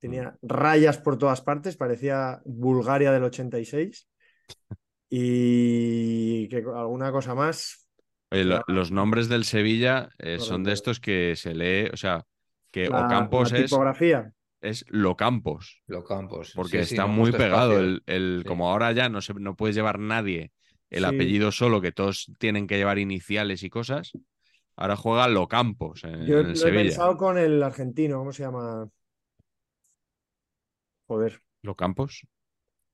[0.00, 0.46] Tenía Mm.
[0.48, 4.08] rayas por todas partes, parecía Bulgaria del 86.
[5.08, 7.88] Y que alguna cosa más.
[8.30, 12.24] Oye, lo- los nombres del Sevilla eh, son de estos que se lee, o sea,
[12.72, 14.32] que La, Ocampos la es, tipografía.
[14.60, 16.52] es Locampos, Lo Campos.
[16.54, 17.78] porque Sí, está muy pegado.
[17.78, 18.48] El, el- Sí.
[18.48, 20.50] Como ahora ya no, se, no puedes llevar nadie
[20.90, 21.14] el Sí.
[21.14, 24.12] apellido solo, que todos tienen que llevar iniciales y cosas.
[24.76, 26.82] Ahora juega Locampos en, Yo en lo el he Sevilla.
[26.82, 28.88] pensado con el argentino, ¿cómo se llama?
[31.06, 32.26] Joder, Locampos,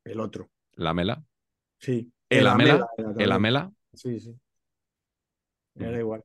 [0.05, 0.51] el otro.
[0.75, 1.25] Lamela,
[1.79, 2.13] Sí.
[2.29, 2.87] El Amela,
[3.19, 3.33] el.
[3.33, 3.71] Amela.
[3.93, 4.35] Sí, sí.
[5.75, 6.23] Me da igual.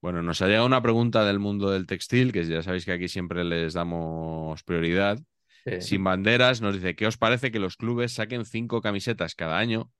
[0.00, 3.08] Bueno, nos ha llegado una pregunta del mundo del textil, que ya sabéis que aquí
[3.08, 5.18] siempre les damos prioridad.
[5.64, 5.80] Sí.
[5.80, 9.90] Sin banderas nos dice, ¿qué os parece que los clubes saquen cinco camisetas cada año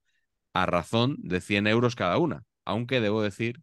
[0.54, 2.44] a razón de 100 euros cada una?
[2.64, 3.60] Aunque debo decir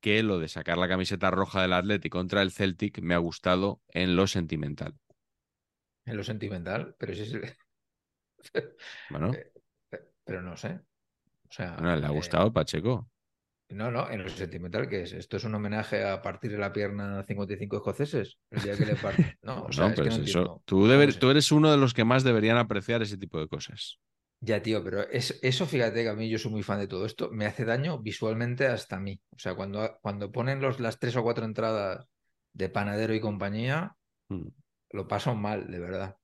[0.00, 3.80] que lo de sacar la camiseta roja del Atlético contra el Celtic me ha gustado
[3.88, 4.94] en lo sentimental.
[6.06, 7.38] En lo sentimental, pero sí, sí.
[9.08, 9.42] Bueno,
[9.90, 10.70] Eh, Pero no sé.
[11.50, 13.08] O sea, bueno, le ha eh, gustado, Pacheco.
[13.68, 15.12] No, no, en lo sentimental, que es?
[15.12, 18.38] ¿Esto es un homenaje a partir de la pierna a 55 escoceses?
[18.50, 19.32] El día que le parte.
[19.42, 20.62] No, o sea, No, es que no eso, entiendo.
[20.64, 23.48] tú, ¿Cómo deber- tú eres uno de los que más deberían apreciar ese tipo de
[23.48, 23.98] cosas.
[24.40, 27.06] Ya, tío, pero es, eso, fíjate que a mí yo soy muy fan de todo
[27.06, 29.20] esto, me hace daño visualmente hasta a mí.
[29.30, 32.06] O sea, cuando, cuando ponen los, las tres o cuatro entradas
[32.52, 33.96] de panadero y compañía,
[34.30, 34.50] Mm.
[34.90, 36.16] Lo paso mal, de verdad.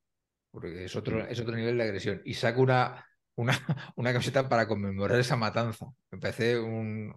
[0.51, 1.27] Porque es otro, Mm.
[1.31, 2.23] es otro nivel de agresión.
[2.25, 3.05] Y saco una,
[3.37, 3.53] una,
[3.97, 5.87] una camiseta para conmemorar esa matanza.
[6.21, 7.15] Parece un,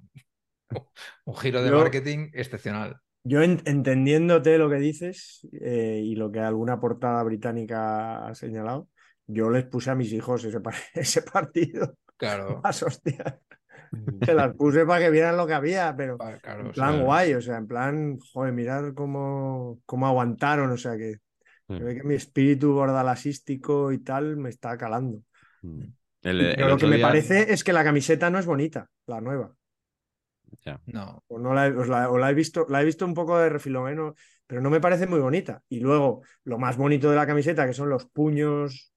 [1.26, 2.98] un giro de Yo- marketing excepcional.
[3.28, 8.88] Yo en- entendiéndote lo que dices eh, y lo que alguna portada británica ha señalado,
[9.26, 10.60] yo les puse a mis hijos ese,
[10.94, 11.98] ese partido.
[12.18, 12.62] Claro.
[12.64, 13.40] Las hostias.
[14.24, 17.04] Se las puse para que vieran lo que había, pero claro, en o plan sea,
[17.04, 21.20] guay, o sea, en plan, joder, mirar cómo, cómo aguantaron, o sea que Mm.
[21.68, 25.22] Se ve que mi espíritu bordalasístico y tal me está calando.
[25.62, 25.82] Mm.
[26.24, 29.22] El, el Pero lo que me parece es que la camiseta no es bonita, la
[29.22, 29.54] nueva.
[30.66, 30.80] Ya.
[30.88, 31.24] No.
[31.28, 31.68] O, no la,
[32.10, 33.96] o la he visto, la he visto un poco de refilón, ¿eh?
[33.96, 34.16] No-
[34.48, 35.62] pero no me parece muy bonita.
[35.70, 38.94] Y luego, lo más bonito de la camiseta, que son los puños,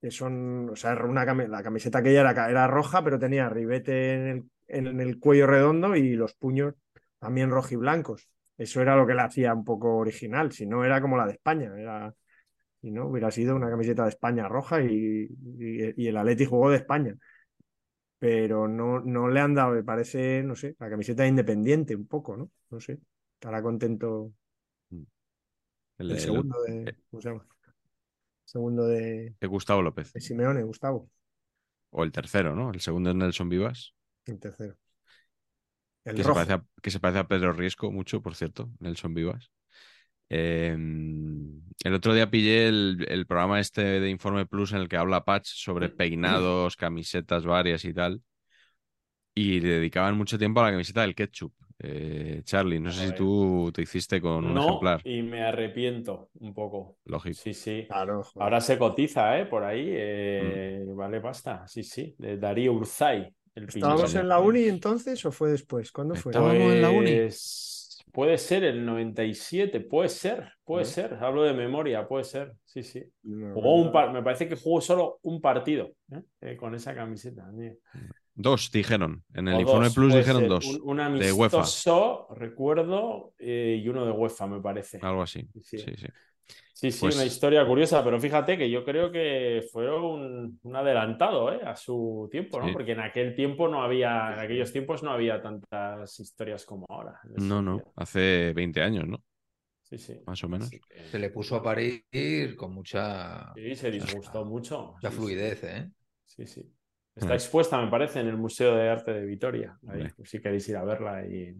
[0.00, 3.48] que son, o sea, una, cami- la camiseta aquella era, ca- era roja, pero tenía
[3.48, 6.74] ribete en el, en el cuello redondo y los puños
[7.18, 8.28] también rojiblancos.
[8.58, 11.32] Eso era lo que la hacía un poco original, si no era como la de
[11.32, 12.14] España, era,
[12.80, 15.28] si no, hubiera sido una camiseta de España roja y,
[15.58, 17.16] y- y el Atleti jugó de España.
[18.18, 22.36] Pero no, no le han dado, me parece, no sé, la camiseta independiente un poco,
[22.36, 22.50] ¿no?
[22.70, 23.00] No sé,
[23.34, 24.32] estará contento
[25.98, 27.46] El, el el- segundo de, ¿cómo se llama?
[28.44, 30.14] Segundo de, de Gustavo López.
[30.14, 31.10] de Simeone, Gustavo,
[31.90, 32.70] O el tercero, ¿no?
[32.72, 33.94] El segundo es Nelson Vivas.
[34.26, 34.76] el tercero.
[36.04, 39.14] El que se, parece a, que se parece a Pedro Riesco mucho, por cierto, Nelson
[39.14, 39.50] Vivas.
[40.28, 40.76] Eh,
[41.84, 45.24] el otro día pillé el, el programa este de Informe Plus en el que habla
[45.24, 48.22] Patch sobre peinados, camisetas varias y tal.
[49.34, 51.52] Y le dedicaban mucho tiempo a la camiseta del ketchup.
[51.78, 55.00] Eh, Charlie, no sé si tú te hiciste con un No, ejemplar.
[55.04, 56.98] y me arrepiento un poco.
[57.06, 57.40] Lógico.
[57.42, 57.86] Sí, sí.
[57.88, 58.22] Claro.
[58.36, 59.46] Ahora se cotiza, ¿eh?
[59.46, 59.82] Por ahí.
[59.86, 59.94] Mm.
[59.96, 61.66] eh, Vale, basta.
[61.66, 62.14] Sí, sí.
[62.18, 63.34] De Darío Urzay.
[63.54, 65.92] El ¿Estábamos en la uni entonces o fue después?
[65.92, 66.30] ¿Cuándo fue?
[66.32, 67.16] Estábamos en la uni.
[67.16, 67.82] Pues,
[68.12, 70.86] Puede ser el 97, puede ser, puede ¿Eh?
[70.86, 71.14] ser.
[71.14, 72.52] Hablo de memoria, puede ser.
[72.64, 73.02] Sí, sí.
[73.22, 76.20] No, Jugó un par, me parece que jugó solo un partido ¿eh?
[76.42, 77.50] Eh, con esa camiseta.
[77.58, 77.72] tío.
[78.34, 79.24] Dos dijeron.
[79.32, 80.48] En el O Informe dos, Plus dijeron ser.
[80.48, 80.66] dos.
[80.66, 81.64] Un, un de UEFA.
[82.34, 84.98] recuerdo, eh, y uno de UEFA, me parece.
[85.00, 85.48] Algo así.
[85.62, 85.78] Sí.
[85.78, 86.06] Sí, sí.
[86.72, 90.76] Sí, sí, Pues- una historia curiosa, pero fíjate que yo creo que fue un, un
[90.76, 91.60] adelantado ¿eh?
[91.64, 92.66] a su tiempo, ¿no?
[92.66, 92.72] Sí.
[92.72, 97.20] Porque en aquel tiempo no había, en aquellos tiempos no había tantas historias como ahora.
[97.36, 97.80] No, no.
[97.96, 99.22] Hace 20 años, ¿no?
[99.82, 100.20] Sí, sí.
[100.26, 100.70] Más o menos.
[100.70, 100.80] Que-
[101.10, 102.04] Se le puso a parir
[102.56, 104.92] con mucha, Sí, se disgustó mucho.
[104.94, 105.90] mucha sí, fluidez, ¿eh?
[106.24, 106.68] Sí, sí.
[107.14, 107.34] Está Mm.
[107.34, 109.78] expuesta, me parece, en el Museo de Arte de Vitoria.
[109.86, 111.54] Ahí, pues si queréis ir a verla y...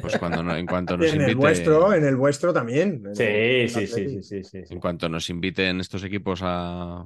[0.00, 3.02] Pues cuando no- en cuanto nos en el vuestro, en el vuestro también.
[3.06, 4.74] en Sí, el sí, sí, sí, sí, sí, sí.
[4.74, 7.00] En cuanto nos inviten estos equipos a,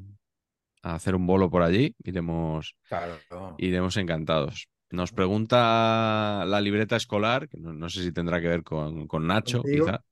[0.82, 3.18] a hacer un bolo por allí, iremos, Claro.
[3.58, 4.68] iremos encantados.
[4.90, 9.26] Nos pregunta la libreta escolar, que no, no sé si tendrá que ver con, con
[9.26, 9.86] Nacho, Contigo.
[9.86, 10.02] quizá.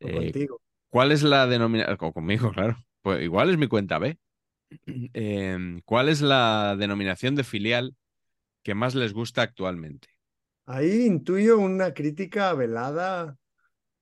[0.00, 0.60] Eh, contigo.
[0.90, 1.96] ¿Cuál es la denominación?
[2.12, 2.76] Conmigo, claro.
[3.02, 4.18] Pues igual es mi cuenta B.
[5.14, 7.94] Eh, ¿Cuál es la denominación de filial
[8.62, 10.08] que más les gusta actualmente?
[10.70, 13.38] Ahí intuyo una crítica velada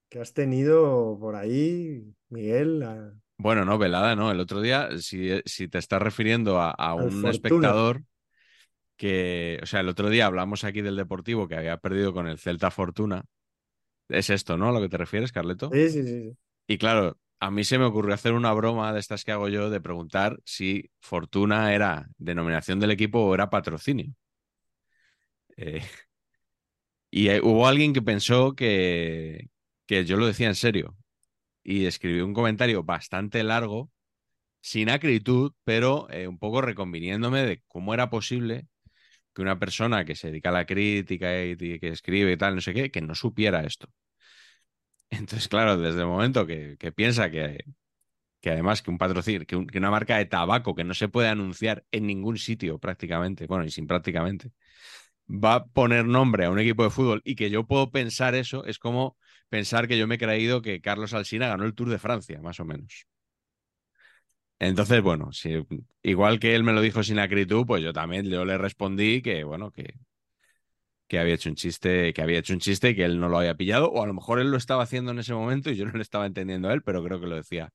[0.08, 2.82] que has tenido por ahí, Miguel.
[2.82, 4.32] a- Bueno, no, velada, no.
[4.32, 7.30] El otro día, si, si te estás refiriendo a, un Fortuna.
[7.30, 8.02] espectador
[8.96, 12.38] que, o sea, el otro día hablamos aquí del Deportivo que había perdido con el
[12.38, 13.22] Celta Fortuna.
[14.08, 14.70] Es esto, ¿no?
[14.70, 15.70] A lo que te refieres, Carleto.
[15.72, 16.22] Sí, sí, sí.
[16.30, 16.36] sí.
[16.66, 19.70] Y claro, a mí se me ocurrió hacer una broma de estas que hago yo
[19.70, 24.12] de preguntar si Fortuna era denominación del equipo o era patrocinio.
[25.56, 25.82] Eh,
[27.11, 29.48] y eh, hubo alguien que pensó que,
[29.86, 30.96] que yo lo decía en serio
[31.64, 33.90] y escribió un comentario bastante largo,
[34.61, 38.68] sin acritud, pero eh, un poco reconviniéndome de cómo era posible
[39.34, 42.61] que una persona que se dedica a la crítica y, que escribe y tal, no
[42.62, 43.88] sé qué, que no supiera esto.
[45.11, 47.64] Entonces, claro, desde el momento que, que piensa que,
[48.40, 51.28] que además que un patrocinio, que, que una marca de tabaco que no se puede
[51.28, 54.52] anunciar en ningún sitio prácticamente, bueno, y sin prácticamente,
[55.28, 58.64] va a poner nombre a un equipo de fútbol y que yo puedo pensar eso,
[58.64, 59.16] es como
[59.48, 62.60] pensar que yo me he creído que Carlos Alsina ganó el Tour de Francia, más
[62.60, 63.06] o menos.
[64.58, 65.30] Entonces, bueno,
[66.02, 69.44] igual que él me lo dijo sin acritud, pues yo también yo le respondí que,
[69.44, 69.94] bueno, que,
[71.08, 73.38] que había hecho un chiste, que había hecho un chiste y que él no lo
[73.38, 75.84] había pillado, o a lo mejor él lo estaba haciendo en ese momento y yo
[75.86, 77.70] no le estaba entendiendo a él, pero creo que lo decía,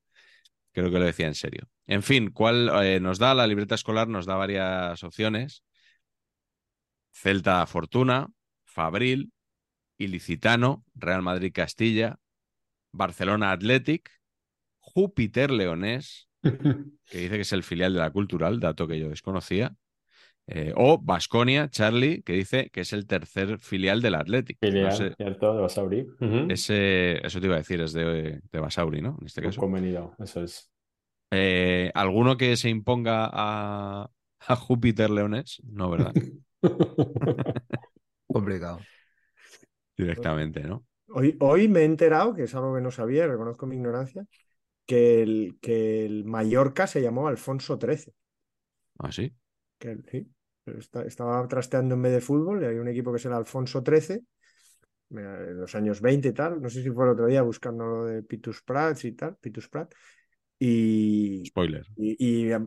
[0.72, 1.68] creo que lo decía en serio.
[1.86, 4.08] En fin, ¿cuál eh, nos da la libreta escolar?
[4.08, 5.64] Nos da varias opciones.
[7.12, 8.28] Celta Fortuna,
[8.64, 9.32] Fabril,
[9.98, 12.18] Ilicitano, Real Madrid Castilla,
[12.92, 14.10] Barcelona Athletic,
[14.80, 19.74] Júpiter Leonés, que dice que es el filial de la Cultural, dato que yo desconocía,
[20.46, 24.58] eh, o Basconia, Charlie, que dice que es el tercer filial del Athletic.
[24.60, 25.54] No Filial, sé, ¿cierto?
[25.54, 26.06] De Basauri.
[26.48, 29.16] Ese, eso te iba a decir, es de, de Basauri, ¿no?
[29.20, 29.60] En este caso.
[29.60, 30.70] convenido, eso es.
[31.30, 34.10] Eh, ¿Alguno que se imponga a,
[34.40, 35.62] a Júpiter Leonés?
[35.64, 36.12] No, ¿verdad?
[38.32, 38.80] Complicado.
[39.96, 40.84] Directamente, ¿no?
[41.08, 44.24] Hoy, hoy me he enterado, que es algo que no sabía, reconozco mi ignorancia,
[44.86, 48.14] que el, que el Mallorca se llamó Alfonso XIII.
[48.98, 49.34] ¿Ah, sí?
[49.78, 50.30] Que, sí,
[50.66, 53.82] está- estaba trasteando en vez de fútbol y hay un equipo que es el Alfonso
[53.82, 54.24] XIII,
[55.10, 56.60] en los años 20 y tal.
[56.62, 59.68] No sé si fue el otro día buscando lo de Pitus Prats y tal, Pitus
[59.68, 59.94] Prat.
[60.58, 61.84] Y, Spoiler.
[61.96, 62.16] y,
[62.48, 62.60] y, eh,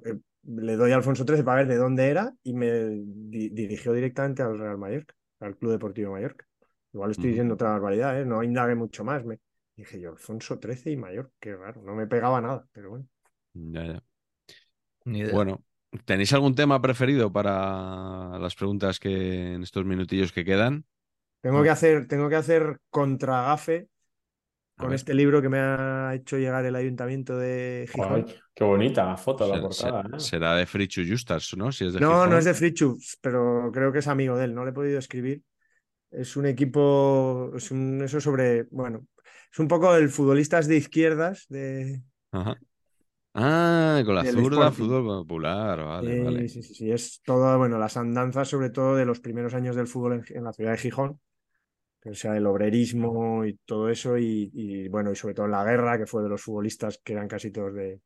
[0.47, 4.43] le doy a Alfonso XIII para ver de dónde era y me di- dirigió directamente
[4.43, 5.15] al Real Mallorca.
[5.39, 6.45] al Club Deportivo Mallorca.
[6.93, 8.25] Igual estoy diciendo otra barbaridad, ¿eh?
[8.25, 9.25] No indagué mucho más.
[9.25, 9.39] Me...
[9.75, 11.81] Dije yo, Alfonso XIII y Mallorca, qué raro.
[11.83, 13.07] No me pegaba nada, pero bueno.
[13.53, 14.01] Ya, ya.
[15.05, 15.41] Ni idea.
[15.41, 15.63] Bueno,
[16.05, 20.85] ¿tenéis algún tema preferido para las preguntas que en estos minutillos que quedan?
[21.41, 23.87] Tengo que hacer, tengo que hacer contragafe
[24.77, 28.25] con este libro que me ha hecho llegar el ayuntamiento de Gijón.
[28.25, 30.01] Ay, qué bonita foto la Se- portada.
[30.01, 30.29] se- ¿eh?
[30.29, 31.71] será de Frichu Justas, ¿no?
[31.71, 32.29] Si es de No, Gijón.
[32.29, 34.99] no es de Frichus, pero creo que es amigo de él, no le he podido
[34.99, 35.43] escribir.
[36.11, 39.07] Es un equipo, es un, eso sobre, bueno,
[39.51, 42.01] es un poco el futbolistas de izquierdas, de,
[42.31, 42.59] Ajá.
[43.35, 46.49] Ah, con la zurda, fútbol popular, vale, Eh, vale.
[46.49, 49.87] sí, sí, sí, es todo, bueno, las andanzas sobre todo de los primeros años del
[49.87, 51.21] fútbol en, en la ciudad de Gijón,
[52.05, 55.63] o sea, el obrerismo y todo eso, y, y, bueno, y sobre todo en la
[55.63, 57.99] guerra, que fue de los futbolistas que eran casi todos de,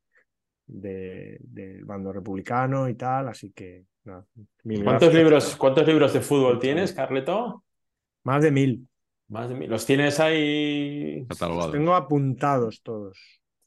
[0.66, 4.24] de- del bando republicano y tal, así que nada,
[4.64, 5.22] mil ¿Cuántos gracias.
[5.24, 7.64] libros, ¿Cuántos libros de fútbol tienes, Carleto?
[8.24, 8.88] Más de mil.
[9.28, 9.70] Más de mil.
[9.70, 11.26] ¿Los tienes ahí?
[11.28, 13.18] Los tengo apuntados todos.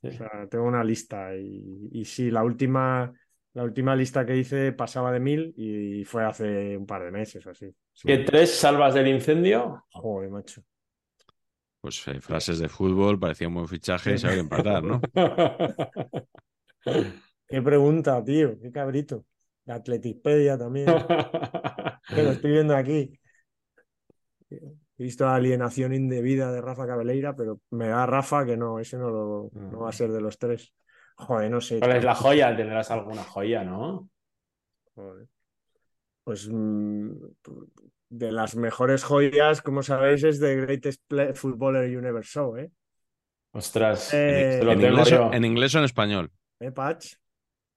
[0.01, 0.07] Sí.
[0.09, 3.13] O sea, tengo una lista y, y sí, la última,
[3.53, 7.45] la última lista que hice pasaba de mil y fue hace un par de meses
[7.45, 7.73] o así.
[7.93, 8.07] Sí.
[8.07, 9.85] ¿Qué tres salvas del incendio?
[9.91, 10.63] Joder, macho.
[11.81, 15.01] Pues eh, frases de fútbol, parecía un buen fichaje y saber empatar, ¿no?
[17.47, 19.25] Qué pregunta, tío, qué cabrito.
[19.65, 20.87] La Atletipedia también.
[22.07, 23.19] que lo estoy viendo aquí.
[24.49, 28.97] He visto la alienación indebida de Rafa Cabeleira, pero me da Rafa que no, ese
[28.97, 30.73] no, lo, no va a ser de los tres.
[31.15, 31.79] Joder, no sé.
[31.79, 32.55] ¿Cuál es la joya?
[32.55, 34.09] Tendrás alguna joya, ¿no?
[34.95, 35.27] Joder.
[36.23, 37.11] Pues mm,
[38.09, 42.71] de las mejores joyas, como sabéis, es The Greatest Play- Footballer You Never Saw, ¿eh?
[43.51, 45.33] Ostras, Eh, te lo ¿En tengo inglés, o- yo.
[45.33, 46.31] en inglés o en español?
[46.59, 47.15] ¿Eh, Patch?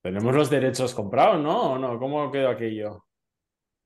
[0.02, 1.72] ¿Tenemos los derechos comprados, no?
[1.72, 1.98] ¿O no?
[1.98, 3.04] ¿Cómo quedó aquello?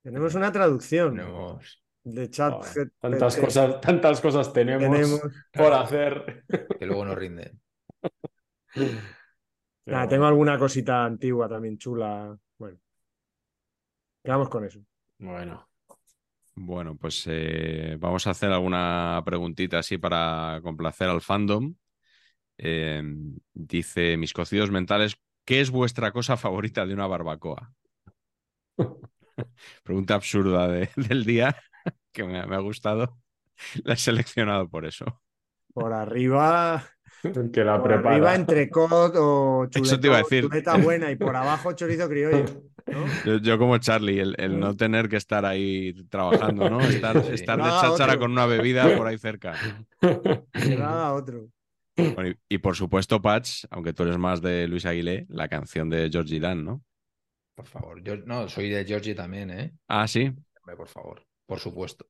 [0.02, 2.64] Tenemos una traducción Tenemos de chat.
[2.98, 5.20] Tantas cosas, tantas cosas tenemos, tenemos.
[5.52, 6.44] por hacer.
[6.78, 7.16] que luego nos
[9.86, 12.36] Nada, tengo alguna cosita antigua también chula.
[12.58, 12.78] Bueno,
[14.22, 14.80] quedamos con eso.
[15.18, 15.68] Bueno,
[16.54, 21.74] Bueno, pues eh, vamos a hacer alguna preguntita así para complacer al fandom.
[22.58, 23.02] Eh,
[23.54, 27.74] dice, mis cocidos mentales, ¿qué es vuestra cosa favorita de una barbacoa?
[29.84, 31.56] Pregunta absurda de- del día
[32.12, 33.18] que me, me ha gustado.
[33.84, 35.22] La he seleccionado por eso.
[35.72, 36.84] Por arriba,
[37.52, 38.14] que la por prepara.
[38.14, 40.44] arriba entrecot o chuleta, Eso te iba a decir.
[40.44, 42.44] chuleta buena y por abajo chorizo criollo.
[42.86, 43.04] ¿no?
[43.24, 46.80] Yo, yo como Charlie, el, el no tener que estar ahí trabajando, ¿no?
[46.80, 47.34] Estar, Sí.
[47.34, 49.54] estar de cháchara con una bebida por ahí cerca.
[50.00, 51.48] Que nada otro.
[51.96, 55.90] Bueno, y, y por supuesto, Patch, aunque tú eres más de Luis Aguilé, la canción
[55.90, 56.82] de Georgie Dan, ¿no?
[57.54, 58.02] Por favor.
[58.02, 59.72] Yo, no, soy de Georgie también, ¿eh?
[59.86, 60.32] Ah, sí.
[60.64, 61.22] Por favor.
[61.46, 62.06] Por supuesto.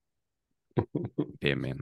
[1.41, 1.79] Bien, bien.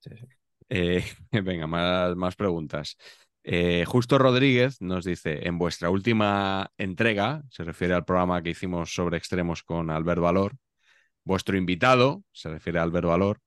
[0.00, 0.26] Sí, sí.
[0.68, 2.96] Eh, venga, más, preguntas.
[3.42, 8.92] Eh, Justo Rodríguez nos dice, en vuestra última entrega, se refiere al programa que hicimos
[8.92, 10.56] sobre extremos con Albert Valor,
[11.24, 13.40] vuestro invitado, se refiere a Albert Valor,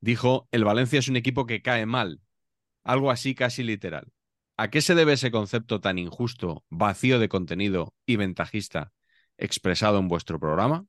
[0.00, 2.20] dijo, el Valencia es un equipo que cae mal,
[2.84, 4.12] algo así casi literal.
[4.56, 8.92] ¿A qué se debe ese concepto tan injusto, vacío de contenido y ventajista
[9.38, 10.86] expresado en vuestro programa?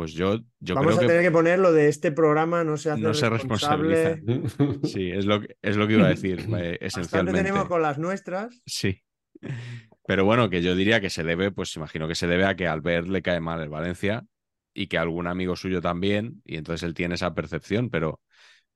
[0.00, 2.78] Pues yo, yo Vamos creo a que tener que poner lo de este programa, no
[2.78, 4.16] se hace no se responsable.
[4.16, 4.80] responsabiliza.
[4.88, 7.42] Sí, es lo, que- es lo que iba a decir, eh, Bastante esencialmente.
[7.42, 8.62] tenemos con las nuestras.
[8.64, 9.02] Sí.
[10.06, 12.66] Pero bueno, que yo diría que se debe, pues imagino que se debe a que
[12.66, 14.24] al ver le cae mal el Valencia
[14.72, 18.18] y que algún amigo suyo también, y entonces él tiene esa percepción, pero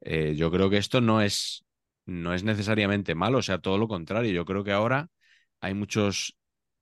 [0.02, 1.64] eh, yo creo que esto no es,
[2.04, 4.30] no es necesariamente malo, o sea, todo lo contrario.
[4.30, 5.08] Yo creo que ahora
[5.62, 6.36] hay muchos,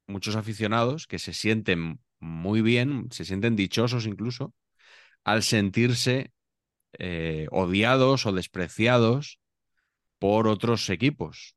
[0.08, 4.54] muchos aficionados que se sienten muy bien, se sienten dichosos incluso,
[5.24, 6.32] al sentirse
[6.92, 9.40] eh, odiados o despreciados
[10.20, 11.56] por otros equipos.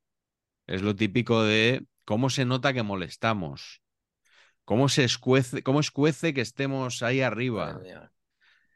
[0.65, 3.83] Es lo típico de cómo se nota que molestamos,
[4.63, 7.79] cómo se escuece, cómo escuece que estemos ahí arriba.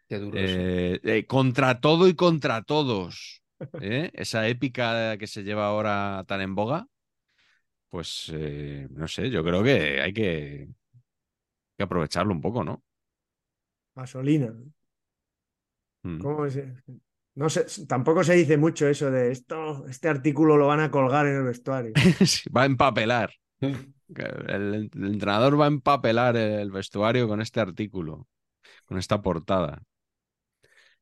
[0.08, 0.38] Qué duro.
[0.38, 3.42] Eh, eh, contra todo y contra todos.
[4.14, 6.86] Esa épica que se lleva ahora tan en boga,
[7.90, 8.32] pues
[8.92, 10.70] no sé, yo creo que hay que,
[11.80, 12.84] que aprovecharlo un poco, ¿no?
[13.96, 14.52] Gasolina.
[16.06, 16.24] Mm.
[16.24, 16.60] ¿Cómo es?
[17.36, 21.26] No sé, tampoco se dice mucho eso de esto, este artículo lo van a colgar
[21.28, 21.96] en el vestuario.
[22.26, 23.32] Sí, va a empapelar.
[24.48, 28.28] El entrenador va a empapelar el vestuario con este artículo,
[28.86, 29.84] con esta portada.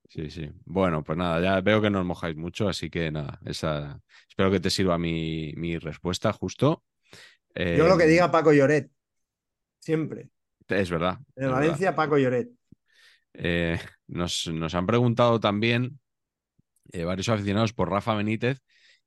[0.10, 0.50] Sí, sí.
[0.66, 4.02] Bueno, pues nada, ya veo que no os mojáis mucho, así que nada, esa...
[4.30, 6.84] espero que te sirva mi, mi respuesta justo.
[7.72, 8.92] Yo lo que Eh, diga Paco Lloret.
[9.80, 10.32] Siempre.
[10.68, 11.18] Es verdad.
[11.36, 12.50] En es Valencia, Paco Lloret.
[13.34, 16.00] Eh, nos, nos han preguntado también
[16.92, 18.62] eh, varios aficionados por Rafa Benítez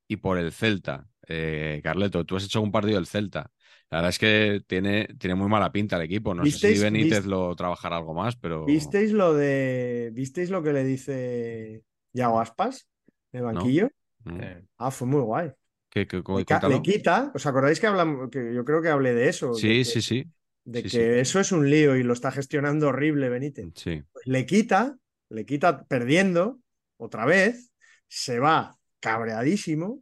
[0.07, 1.07] y por el Celta.
[1.27, 3.51] Eh, Carleto, tú has hecho un partido del Celta.
[3.89, 6.33] La verdad es que tiene, tiene muy mala pinta el equipo.
[6.33, 8.65] No sé si ¿Visteis- Benítez lo trabajará algo más, pero.
[8.65, 10.11] ¿Visteis lo de.
[10.13, 11.83] ¿Visteis lo que le dice
[12.13, 12.87] Yago Aspas
[13.33, 13.89] en el banquillo?
[14.25, 15.51] Eh, Ah, fue muy guay.
[15.89, 19.27] ¿Qué, qué- cómo- Le, quita, ¿os acordáis que hablamos, que yo creo que hablé de
[19.27, 19.53] eso?
[19.53, 20.25] Sí, que, sí, sí.
[20.63, 20.99] De sí, que sí.
[21.01, 23.67] eso es un lío y lo está gestionando horrible Benítez.
[23.75, 24.03] Sí.
[24.11, 24.97] Pues le quita,
[25.29, 26.59] le quita perdiendo
[26.97, 27.71] otra vez,
[28.07, 30.01] se va cabreadísimo,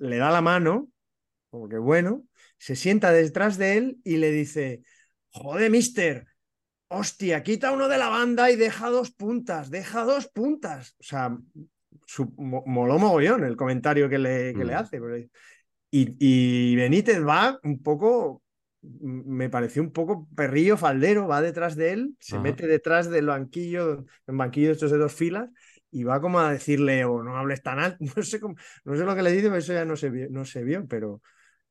[0.00, 0.88] le da la mano,
[1.50, 2.24] como que bueno,
[2.58, 4.82] se sienta detrás de él y le dice,
[5.30, 6.26] joder, mister,
[6.88, 10.96] hostia, quita uno de la banda y deja dos puntas, deja dos puntas.
[10.98, 11.36] O sea,
[12.06, 14.76] su, mo- moló mogollón el comentario que le, que le Mm.
[14.76, 15.00] hace.
[15.90, 18.42] Y, y Benítez va un poco,
[19.00, 22.42] me pareció un poco perrillo faldero, va detrás de él, se Ajá.
[22.42, 25.50] mete detrás del banquillo, en banquillo estos de dos filas,
[25.90, 29.04] y va como a decirle, o no hables tan alto, no sé, cómo- no sé
[29.04, 31.22] lo que le dice, pero eso ya no se vio, no se vio pero,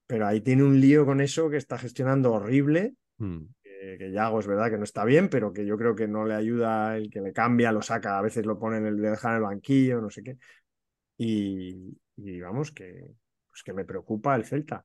[0.07, 3.47] pero ahí tiene un lío con eso que está gestionando horrible Mm.
[3.63, 6.26] que, que Yago es verdad que no está bien, pero que yo creo que no
[6.26, 9.09] le ayuda el que le cambia, lo saca, a veces lo pone en el, le
[9.11, 10.38] deja en el banquillo, no sé qué.
[11.18, 13.05] Y, y vamos, que,
[13.58, 14.84] pues que me preocupa el Celta,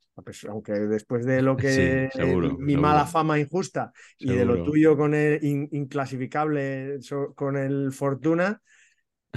[0.48, 2.80] aunque después de lo que Sí, seguro, mi seguro.
[2.82, 6.98] mala fama injusta y de lo tuyo con el in- inclasificable
[7.34, 8.62] con el Fortuna.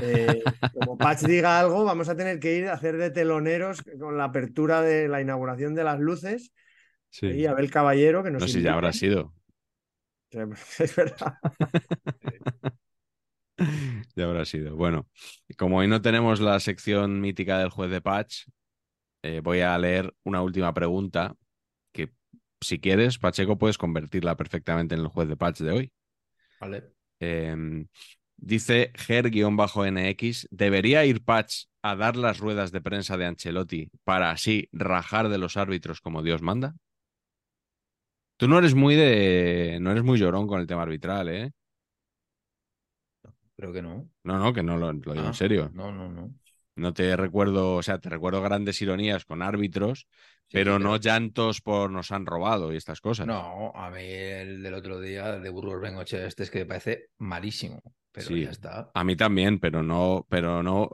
[0.02, 0.42] eh,
[0.74, 4.26] como Patch diga algo, vamos a tener que ir a hacer de teloneros con la
[4.26, 6.54] apertura de la inauguración de las luces
[7.10, 7.28] Sí.
[7.28, 9.34] y Abel Caballero que nos No sé si ya habrá sido.
[10.80, 11.38] Es verdad.
[14.16, 14.76] Ya habrá sido.
[14.76, 15.08] Bueno,
[15.58, 18.44] como hoy no tenemos la sección mítica del juez de patch,
[19.26, 21.36] eh, voy a leer una última pregunta
[21.94, 22.12] que,
[22.62, 25.92] si quieres, Pacheco, puedes convertirla perfectamente en el juez de patch de hoy.
[26.60, 26.96] vale.
[27.20, 27.86] Eh,
[28.38, 34.70] dice Ger-NX, ¿debería ir Patch a dar las ruedas de prensa de Ancelotti para así
[34.72, 36.76] rajar de los árbitros como Dios manda?
[38.38, 39.78] Tú no eres muy de.
[39.82, 41.52] no eres muy llorón con el tema arbitral, ¿eh?
[43.56, 44.10] Creo que no.
[44.24, 45.72] No, no, que no lo, lo digo Ah, en serio.
[45.74, 46.34] No, no, no.
[46.76, 50.08] No te recuerdo, o sea, te recuerdo grandes ironías con árbitros,
[50.48, 53.26] Sí, pero no llantos por nos han robado y estas cosas.
[53.26, 57.08] No, a mí el del otro día de Burgos Bengoche este es que me parece
[57.18, 57.80] malísimo,
[58.12, 58.44] pero Sí.
[58.44, 58.92] ya está.
[58.94, 60.90] A mí también, pero no, pero no,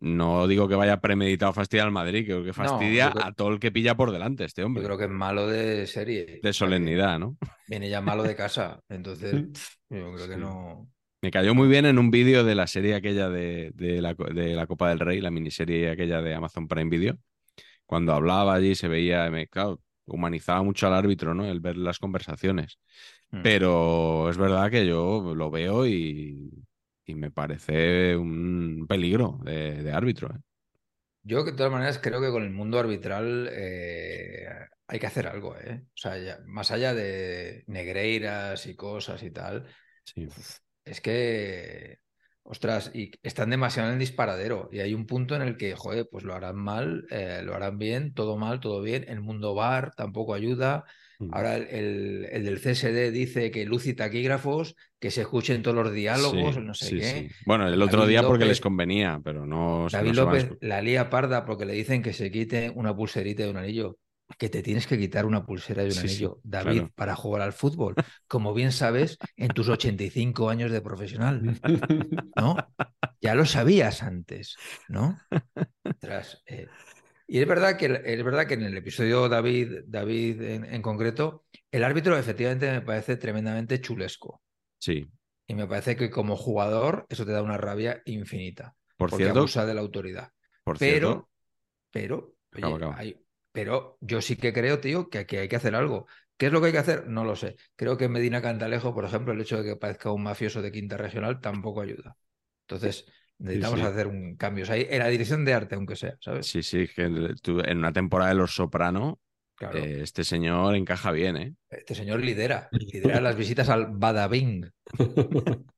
[0.00, 3.48] no digo que vaya premeditado fastidiar al Madrid, creo que fastidia yo creo- a todo
[3.50, 4.84] el que pilla por delante este Yo hombre.
[4.84, 6.40] creo que es malo de serie.
[6.42, 7.36] De solemnidad, ¿no?
[7.68, 8.80] Viene ya malo de casa.
[8.88, 9.32] Entonces,
[9.90, 10.88] yo creo que no.
[11.24, 14.26] Me cayó muy bien en un vídeo de la serie aquella de, de la, co-
[14.26, 17.16] de la Copa del Rey, la miniserie aquella de Amazon Prime Video.
[17.86, 21.46] Cuando hablaba allí se veía, me, claro, humanizaba mucho al árbitro, ¿no?
[21.46, 22.78] El ver las conversaciones.
[23.30, 23.40] Mm.
[23.42, 26.50] Pero es verdad que yo lo veo y,
[27.06, 30.28] y me parece un peligro de, de árbitro.
[30.28, 30.38] ¿eh?
[31.22, 34.46] Yo, de todas maneras, creo que con el mundo arbitral eh,
[34.88, 35.84] hay que hacer algo, ¿eh?
[35.86, 39.66] O sea, ya- más allá de negreiras y cosas y tal,
[40.04, 40.28] Sí.
[40.84, 41.98] Es que,
[42.42, 44.68] ostras, y están demasiado en el disparadero.
[44.72, 47.78] Y hay un punto en el que, joder, pues lo harán mal, eh, lo harán
[47.78, 49.04] bien, todo mal, todo bien.
[49.08, 50.84] El mundo bar tampoco ayuda.
[51.18, 51.30] Mm.
[51.34, 55.76] Ahora el, el- el del CSD dice que luz y taquígrafos, que se escuchen todos
[55.76, 57.26] los diálogos, Sí, no sé sí, qué.
[57.28, 57.28] sí.
[57.46, 61.08] Bueno, el otro David día porque les convenía, pero no, David no López la lía
[61.10, 63.98] parda porque le dicen que se quite una pulserita de un anillo.
[64.38, 66.92] Que te tienes que quitar una pulsera de un Sí, sí, anillo, David, claro.
[66.94, 67.94] para jugar al fútbol.
[68.26, 71.60] Como bien sabes, en tus 85 años de profesional,
[72.36, 72.56] ¿no?
[73.20, 74.56] Ya lo sabías antes,
[74.88, 75.18] ¿no?
[76.02, 76.68] Ostras, eh,
[77.26, 81.44] Y es verdad que, es verdad que en el episodio David, David en, en concreto,
[81.70, 84.42] el árbitro efectivamente me parece tremendamente chulesco.
[84.78, 85.10] Sí.
[85.46, 88.74] Y me parece que como jugador eso te da una rabia infinita.
[88.96, 90.30] Por porque cierto, abusa de la autoridad.
[90.64, 91.30] por Pero, cierto,
[91.90, 92.98] pero, oye, Acaba, acaba.
[92.98, 93.23] hay-
[93.54, 96.08] pero yo sí que creo, tío, que, que hay que hacer algo.
[96.38, 97.08] ¿Qué es lo que hay que hacer?
[97.08, 97.56] No lo sé.
[97.76, 100.72] Creo que en Medina Cantalejo, por ejemplo, el hecho de que parezca un mafioso de
[100.72, 102.16] quinta regional tampoco ayuda.
[102.62, 103.06] Entonces,
[103.38, 103.82] necesitamos sí.
[103.82, 104.64] hacer un cambio.
[104.64, 106.48] O sea, en la dirección de arte, aunque sea, ¿sabes?
[106.48, 107.08] sí, sí, que
[107.42, 109.20] tú- en una temporada de Los Soprano,
[109.56, 109.84] Claro.
[109.84, 111.54] eh, este señor encaja bien, ¿eh?
[111.78, 114.70] Este señor lidera, lidera las visitas al Badabing.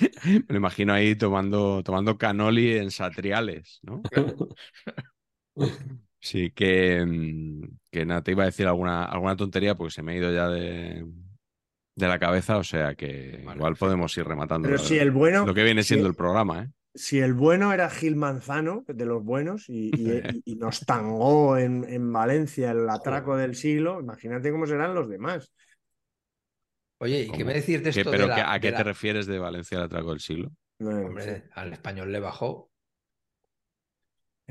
[0.00, 4.06] Me lo imagino ahí tomando, tomando canoli en satriales, ¿no?
[6.20, 10.12] Sí, que, mm, que nada, te iba a decir alguna, alguna tontería porque se me
[10.12, 11.06] ha ido ya de,
[11.96, 15.46] de la cabeza, o sea que Vale, igual podemos ir rematando Pero si el bueno.
[15.46, 16.70] lo que viene si- siendo el programa, ¿eh?
[16.94, 21.84] si el bueno era Gil Manzano, de los buenos, y, y- y nos tangó en,
[21.88, 25.52] en Valencia el atraco del siglo, imagínate cómo serán los demás.
[26.98, 28.70] Oye, ¿y qué me decís de ¿Qué- esto ¿Pero de la- qué- a de qué
[28.72, 30.50] la- te refieres de Valencia el atraco del siglo?
[30.78, 30.90] No.
[31.06, 32.69] Hombre, al español le bajó.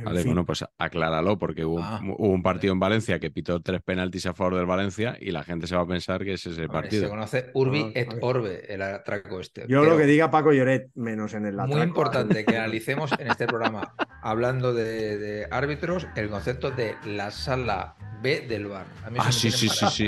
[0.03, 0.29] Vale, fin.
[0.31, 4.25] bueno, pues acláralo, porque hubo, Ah, hubo un partido en Valencia que pitó tres penaltis
[4.25, 6.65] a favor del Valencia y la gente se va a pensar que ese es el
[6.65, 7.03] Hombre, partido.
[7.03, 8.17] Se conoce Urbi Ah, et.
[8.21, 9.61] Orbe, el atraco este.
[9.67, 11.83] Yo Pero lo que diga Paco Lloret, menos en el Muy atraco.
[11.83, 17.95] importante que analicemos en este programa, hablando de, de árbitros, el concepto de la sala
[18.21, 18.85] B del bar.
[19.05, 20.07] A mí eso Ah, sí, sí, sí, sí.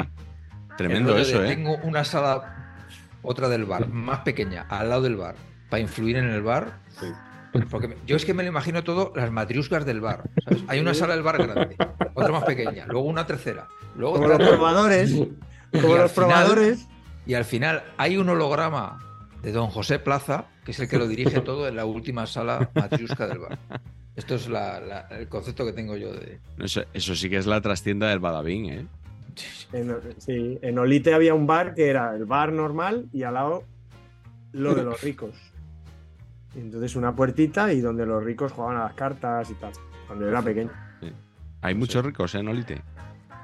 [0.77, 1.55] Tremendo eso, de ¿eh?
[1.55, 2.75] Tengo una sala,
[3.21, 5.35] otra del bar, más pequeña, al lado del bar,
[5.69, 6.79] para influir en el bar.
[7.69, 10.29] Porque me- yo es que me lo imagino todo las matriuscas del bar.
[10.45, 10.63] ¿sabes?
[10.67, 11.75] Hay una sala del bar grande,
[12.13, 15.11] otra más pequeña, luego una tercera, luego Como otra los probadores.
[15.11, 16.87] Y Como al los final- probadores.
[17.25, 18.99] Y al final hay un holograma
[19.41, 22.69] de don José Plaza, que es el que lo dirige todo en la última sala
[22.73, 23.57] matriusca del bar.
[24.15, 26.39] Esto es la- la- el concepto que tengo yo de.
[26.59, 28.85] Eso, eso sí que es la trastienda del Badabín, ¿eh?
[29.71, 33.63] En, sí, en Olite había un bar que era el bar normal y al lado
[34.51, 35.33] lo de los ricos.
[36.55, 39.71] Y entonces una puertita y donde los ricos jugaban a las cartas y tal.
[40.07, 40.71] Cuando yo era pequeño.
[41.61, 42.81] Hay muchos ricos, ¿eh, Nolite?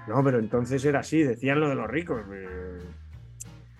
[0.08, 2.22] No, pero entonces era así, decían lo de los ricos.
[2.34, 2.80] eh,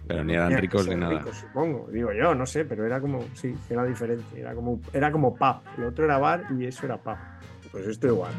[0.08, 1.18] Pero ni eran ricos ni nada.
[1.20, 4.40] ricos, supongo, digo yo, no sé, pero era como, sí, era diferente.
[4.40, 5.58] Era como, era como pub.
[5.78, 7.18] El otro era bar y eso era pub.
[7.72, 8.32] Pues esto igual.